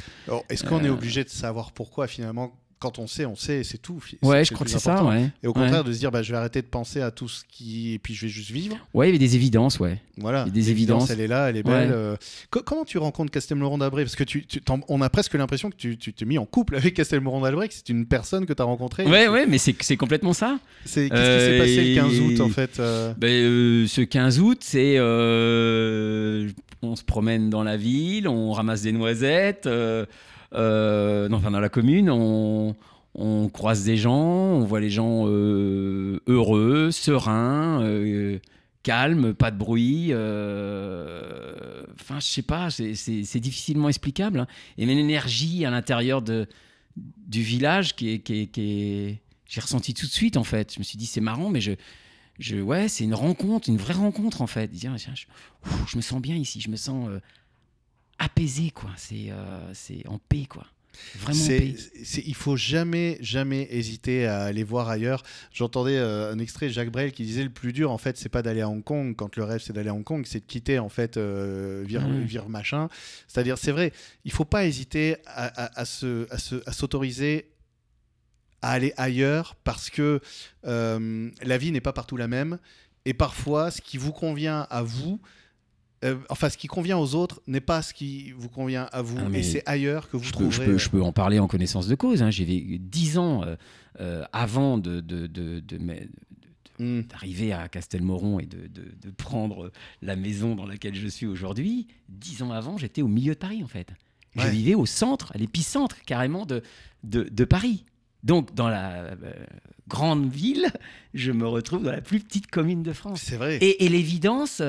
Est-ce 0.48 0.64
qu'on 0.64 0.82
est 0.84 0.88
euh, 0.88 0.92
obligé 0.92 1.24
de 1.24 1.28
savoir 1.28 1.72
pourquoi 1.72 2.06
finalement 2.06 2.52
quand 2.84 2.98
on 2.98 3.06
sait, 3.06 3.24
on 3.24 3.34
sait, 3.34 3.64
c'est 3.64 3.78
tout. 3.78 3.98
Ouais, 4.22 4.44
je 4.44 4.52
crois 4.52 4.66
que 4.66 4.70
c'est 4.70 4.78
ça. 4.78 5.02
Ouais. 5.04 5.30
Et 5.42 5.46
au 5.46 5.54
contraire, 5.54 5.84
de 5.84 5.92
se 5.92 5.98
dire, 5.98 6.10
bah, 6.10 6.22
je 6.22 6.30
vais 6.32 6.36
arrêter 6.36 6.60
de 6.60 6.66
penser 6.66 7.00
à 7.00 7.10
tout 7.10 7.28
ce 7.28 7.42
qui. 7.48 7.94
Et 7.94 7.98
puis 7.98 8.12
je 8.14 8.26
vais 8.26 8.28
juste 8.28 8.50
vivre. 8.50 8.76
Ouais, 8.92 9.06
il 9.06 9.08
y 9.08 9.12
avait 9.12 9.18
des 9.18 9.36
évidences, 9.36 9.80
ouais. 9.80 10.02
Voilà. 10.18 10.44
des 10.44 10.70
évidences. 10.70 11.08
Elle 11.08 11.20
est 11.20 11.26
là, 11.26 11.48
elle 11.48 11.56
est 11.56 11.62
belle. 11.62 11.90
Euh. 11.92 12.16
comment 12.50 12.84
tu 12.84 12.98
rencontres 12.98 13.30
Castelmoron 13.30 13.78
d'Albret 13.78 14.04
Parce 14.04 14.16
que 14.16 14.24
tu, 14.24 14.46
on 14.88 15.00
a 15.00 15.08
presque 15.08 15.32
l'impression 15.32 15.70
que 15.70 15.76
tu 15.76 15.96
t'es 15.96 16.24
mis 16.26 16.36
en 16.36 16.44
couple 16.44 16.76
avec 16.76 16.92
Castelmoron 16.92 17.40
d'Albret, 17.40 17.68
que 17.68 17.74
c'est 17.74 17.88
une 17.88 18.04
personne 18.04 18.44
que 18.44 18.52
tu 18.52 18.60
as 18.60 18.66
rencontrée. 18.66 19.06
Ouais, 19.06 19.28
ouais, 19.28 19.46
mais 19.46 19.56
c'est 19.56 19.96
complètement 19.96 20.34
ça. 20.34 20.58
Qu'est-ce 20.84 21.08
qui 21.08 21.08
s'est 21.08 21.58
passé 21.58 21.94
le 21.94 21.94
15 21.94 22.20
août, 22.20 22.40
en 22.40 22.50
fait 22.50 22.78
euh? 22.80 23.14
ben, 23.16 23.28
euh, 23.28 23.86
Ce 23.86 24.02
15 24.02 24.40
août, 24.40 24.58
c'est. 24.60 25.00
on 25.00 26.96
se 26.96 27.04
promène 27.04 27.48
dans 27.48 27.62
la 27.62 27.78
ville, 27.78 28.28
on 28.28 28.52
ramasse 28.52 28.82
des 28.82 28.92
noisettes. 28.92 29.66
Enfin, 30.54 31.50
dans 31.50 31.60
la 31.60 31.68
commune, 31.68 32.10
on 32.10 32.74
on 33.14 33.48
croise 33.48 33.84
des 33.84 33.96
gens, 33.96 34.14
on 34.14 34.64
voit 34.64 34.80
les 34.80 34.90
gens 34.90 35.26
euh, 35.26 36.20
heureux, 36.26 36.90
sereins, 36.90 37.80
euh, 37.82 38.38
calmes, 38.82 39.34
pas 39.34 39.50
de 39.50 39.56
bruit. 39.56 40.08
Euh, 40.10 41.84
enfin, 42.00 42.18
je 42.18 42.26
sais 42.26 42.42
pas, 42.42 42.70
c'est 42.70 43.40
difficilement 43.40 43.88
explicable. 43.88 44.40
Hein. 44.40 44.46
Et 44.78 44.84
une 44.84 44.90
énergie 44.90 45.64
à 45.64 45.70
l'intérieur 45.70 46.22
du 46.22 47.42
village 47.42 47.94
qui 47.94 48.10
est, 48.10 49.20
j'ai 49.46 49.60
ressenti 49.60 49.94
tout 49.94 50.06
de 50.06 50.12
suite 50.12 50.36
en 50.36 50.44
fait. 50.44 50.74
Je 50.74 50.80
me 50.80 50.84
suis 50.84 50.98
dit 50.98 51.06
c'est 51.06 51.20
marrant, 51.20 51.50
mais 51.50 51.60
je, 51.60 51.72
je 52.40 52.56
ouais, 52.56 52.88
c'est 52.88 53.04
une 53.04 53.14
rencontre, 53.14 53.68
une 53.68 53.76
vraie 53.76 53.94
rencontre 53.94 54.42
en 54.42 54.48
fait. 54.48 54.72
je, 54.74 54.88
je, 55.86 55.96
me 55.96 56.02
sens 56.02 56.20
bien 56.20 56.34
ici, 56.34 56.60
je 56.60 56.68
me 56.68 56.76
sens 56.76 57.08
apaisé 58.24 58.70
quoi. 58.70 58.90
C'est 58.96 59.30
c'est 59.72 60.06
en 60.08 60.18
paix 60.18 60.46
quoi. 60.48 60.66
Vraiment 61.16 61.74
il 62.26 62.34
faut 62.34 62.56
jamais, 62.56 63.18
jamais 63.20 63.66
hésiter 63.70 64.26
à 64.26 64.42
aller 64.42 64.64
voir 64.64 64.88
ailleurs. 64.88 65.22
J'entendais 65.52 65.96
euh, 65.96 66.32
un 66.32 66.38
extrait 66.38 66.66
de 66.68 66.72
Jacques 66.72 66.90
Brel 66.90 67.12
qui 67.12 67.24
disait 67.24 67.42
le 67.42 67.50
plus 67.50 67.72
dur, 67.72 67.90
en 67.90 67.98
fait, 67.98 68.16
c'est 68.16 68.28
pas 68.28 68.42
d'aller 68.42 68.60
à 68.60 68.68
Hong 68.68 68.82
Kong 68.82 69.14
quand 69.16 69.36
le 69.36 69.44
rêve 69.44 69.60
c'est 69.64 69.72
d'aller 69.72 69.88
à 69.88 69.94
Hong 69.94 70.04
Kong, 70.04 70.24
c'est 70.26 70.40
de 70.40 70.44
quitter 70.44 70.78
en 70.78 70.88
fait 70.88 71.16
euh, 71.16 71.84
mmh. 71.86 72.48
machin. 72.48 72.88
C'est-à-dire, 73.28 73.58
c'est 73.58 73.72
vrai, 73.72 73.92
il 74.24 74.32
faut 74.32 74.44
pas 74.44 74.66
hésiter 74.66 75.16
à, 75.26 75.80
à, 75.80 75.84
se, 75.84 76.28
à 76.66 76.72
s'autoriser 76.72 77.50
à 78.62 78.70
aller 78.70 78.94
ailleurs 78.96 79.56
parce 79.64 79.90
que 79.90 80.20
euh, 80.66 81.30
la 81.42 81.58
vie 81.58 81.70
n'est 81.70 81.82
pas 81.82 81.92
partout 81.92 82.16
la 82.16 82.28
même 82.28 82.58
et 83.04 83.12
parfois 83.12 83.70
ce 83.70 83.82
qui 83.82 83.98
vous 83.98 84.12
convient 84.12 84.66
à 84.70 84.82
vous 84.82 85.20
euh, 86.04 86.16
enfin, 86.28 86.50
ce 86.50 86.58
qui 86.58 86.66
convient 86.66 86.98
aux 86.98 87.14
autres 87.14 87.40
n'est 87.46 87.60
pas 87.60 87.80
ce 87.80 87.94
qui 87.94 88.32
vous 88.32 88.48
convient 88.48 88.88
à 88.92 89.00
vous, 89.00 89.16
ah, 89.18 89.36
et 89.36 89.42
c'est 89.42 89.62
ailleurs 89.66 90.10
que 90.10 90.16
vous 90.16 90.24
je 90.24 90.32
trouverez. 90.32 90.64
Peux, 90.66 90.78
je, 90.78 90.90
peux, 90.90 91.02
en 91.02 91.12
parler 91.12 91.38
en 91.38 91.46
connaissance 91.46 91.86
de 91.86 91.94
cause. 91.94 92.22
Hein. 92.22 92.30
J'ai 92.30 92.44
vécu 92.44 92.78
dix 92.78 93.16
ans 93.16 93.42
euh, 93.42 93.56
euh, 94.00 94.24
avant 94.32 94.76
de, 94.76 95.00
d'arriver 96.78 97.52
à 97.52 97.68
Castelmoron 97.68 98.38
et 98.38 98.46
de, 98.46 99.10
prendre 99.16 99.72
la 100.02 100.16
maison 100.16 100.54
dans 100.54 100.66
laquelle 100.66 100.94
je 100.94 101.08
suis 101.08 101.26
aujourd'hui. 101.26 101.86
Dix 102.08 102.42
ans 102.42 102.50
avant, 102.50 102.76
j'étais 102.76 103.02
au 103.02 103.08
milieu 103.08 103.34
de 103.34 103.38
Paris, 103.38 103.62
en 103.62 103.68
fait. 103.68 103.88
Je 104.36 104.48
vivais 104.48 104.74
au 104.74 104.84
centre, 104.84 105.32
à 105.34 105.38
l'épicentre 105.38 105.96
carrément 106.02 106.44
de, 106.44 106.62
de, 107.04 107.44
Paris. 107.44 107.84
Donc, 108.24 108.52
dans 108.54 108.68
la 108.68 109.16
grande 109.86 110.28
ville, 110.28 110.66
je 111.14 111.30
me 111.30 111.46
retrouve 111.46 111.84
dans 111.84 111.92
la 111.92 112.00
plus 112.00 112.20
petite 112.20 112.48
commune 112.48 112.82
de 112.82 112.92
France. 112.92 113.22
C'est 113.22 113.36
vrai. 113.36 113.58
Et, 113.58 113.84
et 113.84 113.88
l'évidence, 113.88 114.60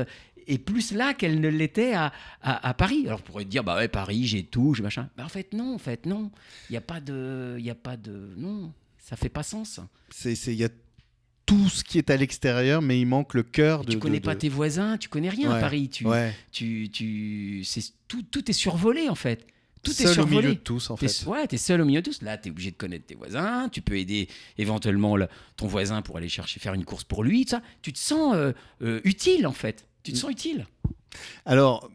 est 0.47 0.57
plus 0.57 0.91
là 0.91 1.13
qu'elle 1.13 1.39
ne 1.39 1.49
l'était 1.49 1.93
à, 1.93 2.11
à, 2.41 2.73
Paris. 2.73 3.03
Alors, 3.05 3.19
on 3.19 3.31
pourrait 3.31 3.45
dire, 3.45 3.63
bah 3.63 3.75
ouais, 3.75 3.87
Paris, 3.87 4.25
j'ai 4.25 4.43
tout, 4.43 4.73
j'ai 4.73 4.83
machin. 4.83 5.09
Bah, 5.17 5.25
en 5.25 5.29
fait, 5.29 5.53
non, 5.53 5.75
en 5.75 5.77
fait, 5.77 6.05
non. 6.05 6.31
Il 6.69 6.73
n'y 6.73 6.77
a 6.77 6.81
pas 6.81 6.99
de. 6.99 7.57
Il 7.59 7.69
a 7.69 7.75
pas 7.75 7.97
de. 7.97 8.33
Non, 8.37 8.73
ça 8.97 9.15
fait 9.15 9.29
pas 9.29 9.43
sens. 9.43 9.79
Il 10.25 10.53
y 10.53 10.63
a 10.63 10.69
tout 11.45 11.69
ce 11.69 11.83
qui 11.83 11.97
est 11.97 12.09
à 12.09 12.17
l'extérieur, 12.17 12.81
mais 12.81 12.99
il 12.99 13.05
manque 13.05 13.33
le 13.33 13.43
cœur 13.43 13.85
de. 13.85 13.91
Tu 13.91 13.99
connais 13.99 14.19
pas 14.19 14.35
tes 14.35 14.49
voisins, 14.49 14.97
tu 14.97 15.09
connais 15.09 15.29
rien 15.29 15.51
à 15.51 15.59
Paris. 15.59 15.89
Tu, 15.89 16.05
tu, 16.51 16.89
tu, 16.91 17.63
tout, 18.07 18.23
tout 18.23 18.49
est 18.49 18.53
survolé, 18.53 19.09
en 19.09 19.15
fait 19.15 19.47
tout 19.85 19.93
seul 19.93 20.07
est 20.07 20.13
survolé. 20.13 20.37
au 20.37 20.41
milieu 20.41 20.55
de 20.55 20.59
tous, 20.59 20.89
en 20.89 20.97
fait. 20.97 21.25
ouais, 21.27 21.47
tu 21.47 21.55
es 21.55 21.57
seul 21.57 21.81
au 21.81 21.85
milieu 21.85 22.01
de 22.01 22.09
tous. 22.09 22.21
Là, 22.21 22.37
tu 22.37 22.49
es 22.49 22.51
obligé 22.51 22.71
de 22.71 22.75
connaître 22.75 23.05
tes 23.05 23.15
voisins. 23.15 23.69
Tu 23.69 23.81
peux 23.81 23.97
aider 23.97 24.27
éventuellement 24.57 25.15
ton 25.55 25.67
voisin 25.67 26.01
pour 26.01 26.17
aller 26.17 26.29
chercher, 26.29 26.59
faire 26.59 26.73
une 26.73 26.85
course 26.85 27.03
pour 27.03 27.23
lui. 27.23 27.45
Ça. 27.47 27.61
Tu 27.81 27.93
te 27.93 27.99
sens 27.99 28.35
euh, 28.35 28.51
euh, 28.81 28.99
utile, 29.03 29.47
en 29.47 29.53
fait. 29.53 29.85
Tu 30.05 30.13
te 30.13 30.17
sens 30.17 30.31
utile. 30.31 30.67
Alors, 31.45 31.89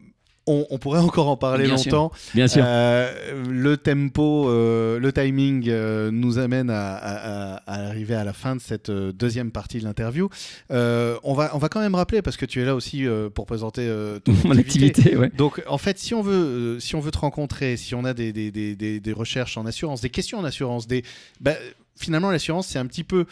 on, 0.47 0.77
pourrait 0.79 0.99
encore 0.99 1.29
en 1.29 1.37
parler 1.37 1.67
longtemps. 1.67 2.11
Bien 2.33 2.47
sûr. 2.47 2.63
Euh, 2.65 3.45
le 3.47 3.77
tempo, 3.77 4.49
euh, 4.49 4.99
le 4.99 5.13
timing 5.13 5.69
euh, 5.69 6.11
nous 6.11 6.39
amène 6.39 6.69
à, 6.69 7.61
arriver 7.65 8.15
à 8.15 8.23
la 8.23 8.33
fin 8.33 8.55
de 8.55 8.61
cette 8.61 8.91
deuxième 8.91 9.51
partie 9.51 9.79
de 9.79 9.85
l'interview. 9.85 10.29
on, 10.69 11.33
va, 11.33 11.51
on 11.53 11.57
va 11.57 11.69
quand 11.69 11.79
même 11.79 11.95
rappeler, 11.95 12.21
parce 12.21 12.37
que 12.37 12.45
tu 12.45 12.61
es 12.61 12.65
là 12.65 12.75
aussi 12.75 13.05
pour 13.33 13.45
présenter 13.45 13.89
ton 14.25 14.33
Mon 14.45 14.57
activité. 14.57 15.15
Donc, 15.37 15.63
en 15.67 15.77
fait, 15.77 15.99
si 15.99 16.13
on 16.13 16.21
veut, 16.21 16.79
si 16.79 16.95
on 16.95 16.99
veut 16.99 17.11
te 17.11 17.19
rencontrer, 17.19 17.77
si 17.77 17.95
on 17.95 18.03
a 18.03 18.13
des, 18.13 18.33
des, 18.33 18.51
des, 18.51 18.75
des 18.99 19.13
recherches 19.13 19.57
en 19.57 19.65
assurance, 19.65 20.01
des 20.01 20.09
questions 20.09 20.39
en 20.39 20.43
assurance, 20.43 20.87
des, 20.87 21.03
bah, 21.39 21.53
finalement, 21.95 22.31
l'assurance, 22.31 22.67
c'est 22.67 22.79
un 22.79 22.87
petit 22.87 23.03
peu 23.03 23.25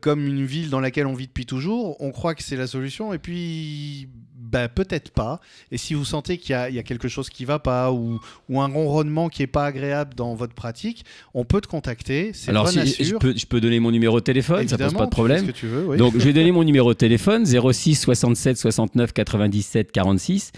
comme 0.00 0.26
une 0.26 0.44
ville 0.44 0.70
dans 0.70 0.80
laquelle 0.80 1.06
on 1.06 1.14
vit 1.14 1.26
depuis 1.26 1.46
toujours. 1.46 1.96
On 2.00 2.10
croit 2.10 2.34
que 2.34 2.42
c'est 2.42 2.56
la 2.56 2.66
solution, 2.66 3.12
et 3.12 3.18
puis 3.18 4.08
bah, 4.54 4.68
peut-être 4.68 5.10
pas. 5.10 5.40
Et 5.72 5.78
si 5.78 5.94
vous 5.94 6.04
sentez 6.04 6.38
qu'il 6.38 6.54
y, 6.54 6.74
y, 6.74 6.78
a 6.78 6.82
quelque 6.82 7.08
chose 7.08 7.28
qui 7.28 7.44
va 7.44 7.58
pas 7.58 7.92
ou, 7.92 8.20
ou 8.48 8.60
un 8.60 8.68
ronronnement 8.68 9.28
qui 9.28 9.42
est 9.42 9.48
pas 9.48 9.66
agréable 9.66 10.14
dans 10.14 10.34
votre 10.34 10.54
pratique, 10.54 11.04
on 11.34 11.44
peut 11.44 11.60
te 11.60 11.66
contacter. 11.66 12.32
Alors, 12.46 12.68
si, 12.68 13.04
je, 13.04 13.16
peux, 13.16 13.34
je 13.36 13.46
peux 13.46 13.60
donner 13.60 13.80
mon 13.80 13.90
numéro 13.90 14.20
de 14.20 14.24
téléphone, 14.24 14.68
ça 14.68 14.78
pose 14.78 14.94
pas 14.94 15.06
de 15.06 15.10
problème. 15.10 15.50
Tu 15.52 15.66
veux, 15.66 15.96
Donc, 15.96 16.14
je 16.16 16.24
vais 16.24 16.32
donner 16.32 16.52
mon 16.52 16.62
numéro 16.70 16.92
de 16.92 16.98
téléphone 16.98 17.44
06 17.44 17.96
67 17.96 18.56
69 18.56 19.12
97 19.12 19.90
46. 19.90 20.52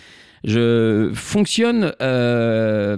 Je 0.47 1.11
fonctionne 1.13 1.93
euh, 2.01 2.97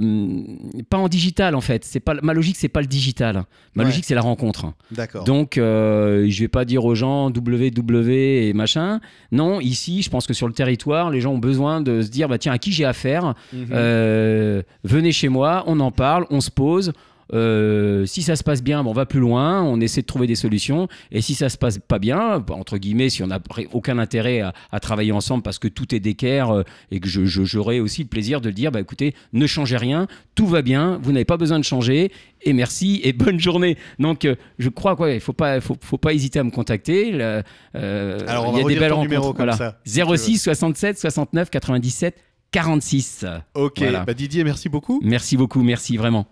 pas 0.90 0.98
en 0.98 1.08
digital 1.08 1.54
en 1.54 1.60
fait. 1.60 1.84
C'est 1.84 1.98
pas 2.00 2.14
ma 2.22 2.34
logique, 2.34 2.56
c'est 2.56 2.68
pas 2.68 2.80
le 2.82 2.86
digital. 2.86 3.44
Ma 3.74 3.82
Ouais. 3.82 3.88
logique, 3.90 4.04
c'est 4.04 4.14
la 4.14 4.20
rencontre. 4.20 4.72
D'accord. 4.90 5.24
Donc, 5.24 5.56
euh, 5.56 6.26
je 6.28 6.40
vais 6.40 6.48
pas 6.48 6.64
dire 6.64 6.84
aux 6.84 6.94
gens 6.94 7.30
www 7.30 8.10
et 8.48 8.52
machin. 8.52 9.00
Non, 9.32 9.60
ici, 9.60 10.02
je 10.02 10.10
pense 10.10 10.26
que 10.26 10.34
sur 10.34 10.46
le 10.46 10.52
territoire, 10.52 11.10
les 11.10 11.20
gens 11.20 11.32
ont 11.32 11.38
besoin 11.38 11.80
de 11.80 12.02
se 12.02 12.08
dire, 12.10 12.28
bah 12.28 12.38
tiens, 12.38 12.52
à 12.52 12.58
qui 12.58 12.70
j'ai 12.72 12.84
affaire? 12.84 13.34
Mhm. 13.52 13.66
Euh, 13.72 14.62
Venez 14.84 15.12
chez 15.12 15.28
moi, 15.28 15.64
on 15.66 15.80
en 15.80 15.90
parle, 15.90 16.26
on 16.30 16.40
se 16.40 16.50
pose. 16.50 16.92
Euh, 17.34 18.06
si 18.06 18.22
ça 18.22 18.36
se 18.36 18.42
passe 18.44 18.62
bien, 18.62 18.82
bon, 18.82 18.90
on 18.90 18.94
va 18.94 19.04
plus 19.06 19.20
loin, 19.20 19.62
on 19.62 19.80
essaie 19.80 20.00
de 20.02 20.06
trouver 20.06 20.26
des 20.26 20.34
solutions. 20.34 20.88
Et 21.12 21.20
si 21.20 21.34
ça 21.34 21.48
se 21.48 21.58
passe 21.58 21.78
pas 21.78 21.98
bien, 21.98 22.44
entre 22.50 22.78
guillemets, 22.78 23.10
si 23.10 23.22
on 23.22 23.26
n'a 23.26 23.38
aucun 23.72 23.98
intérêt 23.98 24.40
à, 24.40 24.52
à 24.72 24.80
travailler 24.80 25.12
ensemble 25.12 25.42
parce 25.42 25.58
que 25.58 25.68
tout 25.68 25.94
est 25.94 26.00
d'équerre 26.00 26.50
euh, 26.50 26.62
et 26.90 27.00
que 27.00 27.08
j'aurai 27.08 27.80
aussi 27.80 28.02
le 28.02 28.08
plaisir 28.08 28.40
de 28.40 28.48
le 28.48 28.54
dire, 28.54 28.72
bah 28.72 28.80
écoutez, 28.80 29.14
ne 29.32 29.46
changez 29.46 29.76
rien, 29.76 30.06
tout 30.34 30.46
va 30.46 30.62
bien, 30.62 30.98
vous 31.02 31.12
n'avez 31.12 31.24
pas 31.26 31.36
besoin 31.36 31.58
de 31.58 31.64
changer. 31.64 32.10
Et 32.42 32.52
merci 32.52 33.00
et 33.04 33.12
bonne 33.14 33.38
journée. 33.40 33.76
Donc, 33.98 34.24
euh, 34.24 34.34
je 34.58 34.68
crois 34.68 34.96
quoi, 34.96 35.10
il 35.10 35.20
faut 35.20 35.32
pas, 35.32 35.60
faut, 35.60 35.76
faut 35.80 35.98
pas 35.98 36.14
hésiter 36.14 36.38
à 36.38 36.44
me 36.44 36.50
contacter. 36.50 37.10
Le- 37.12 37.42
euh, 37.74 38.18
Alors, 38.26 38.48
on 38.48 38.52
il 38.52 38.52
va 38.52 38.58
y 38.58 38.60
a 38.60 38.62
des 38.62 38.64
redire 38.64 38.80
belles 38.80 38.92
rencontres. 38.92 39.26
comme 39.28 39.36
Voilà. 39.36 39.56
ça, 39.56 39.78
si 39.84 40.00
tu 40.00 40.06
veux. 40.06 40.16
06 40.16 40.38
67 40.38 40.98
69 40.98 41.50
97 41.50 42.14
46. 42.50 43.26
Ok, 43.54 43.78
Voilà. 43.80 44.04
bah 44.04 44.14
Didier, 44.14 44.42
merci 44.44 44.68
beaucoup. 44.70 45.00
Merci 45.04 45.36
beaucoup, 45.36 45.62
merci 45.62 45.96
vraiment. 45.98 46.26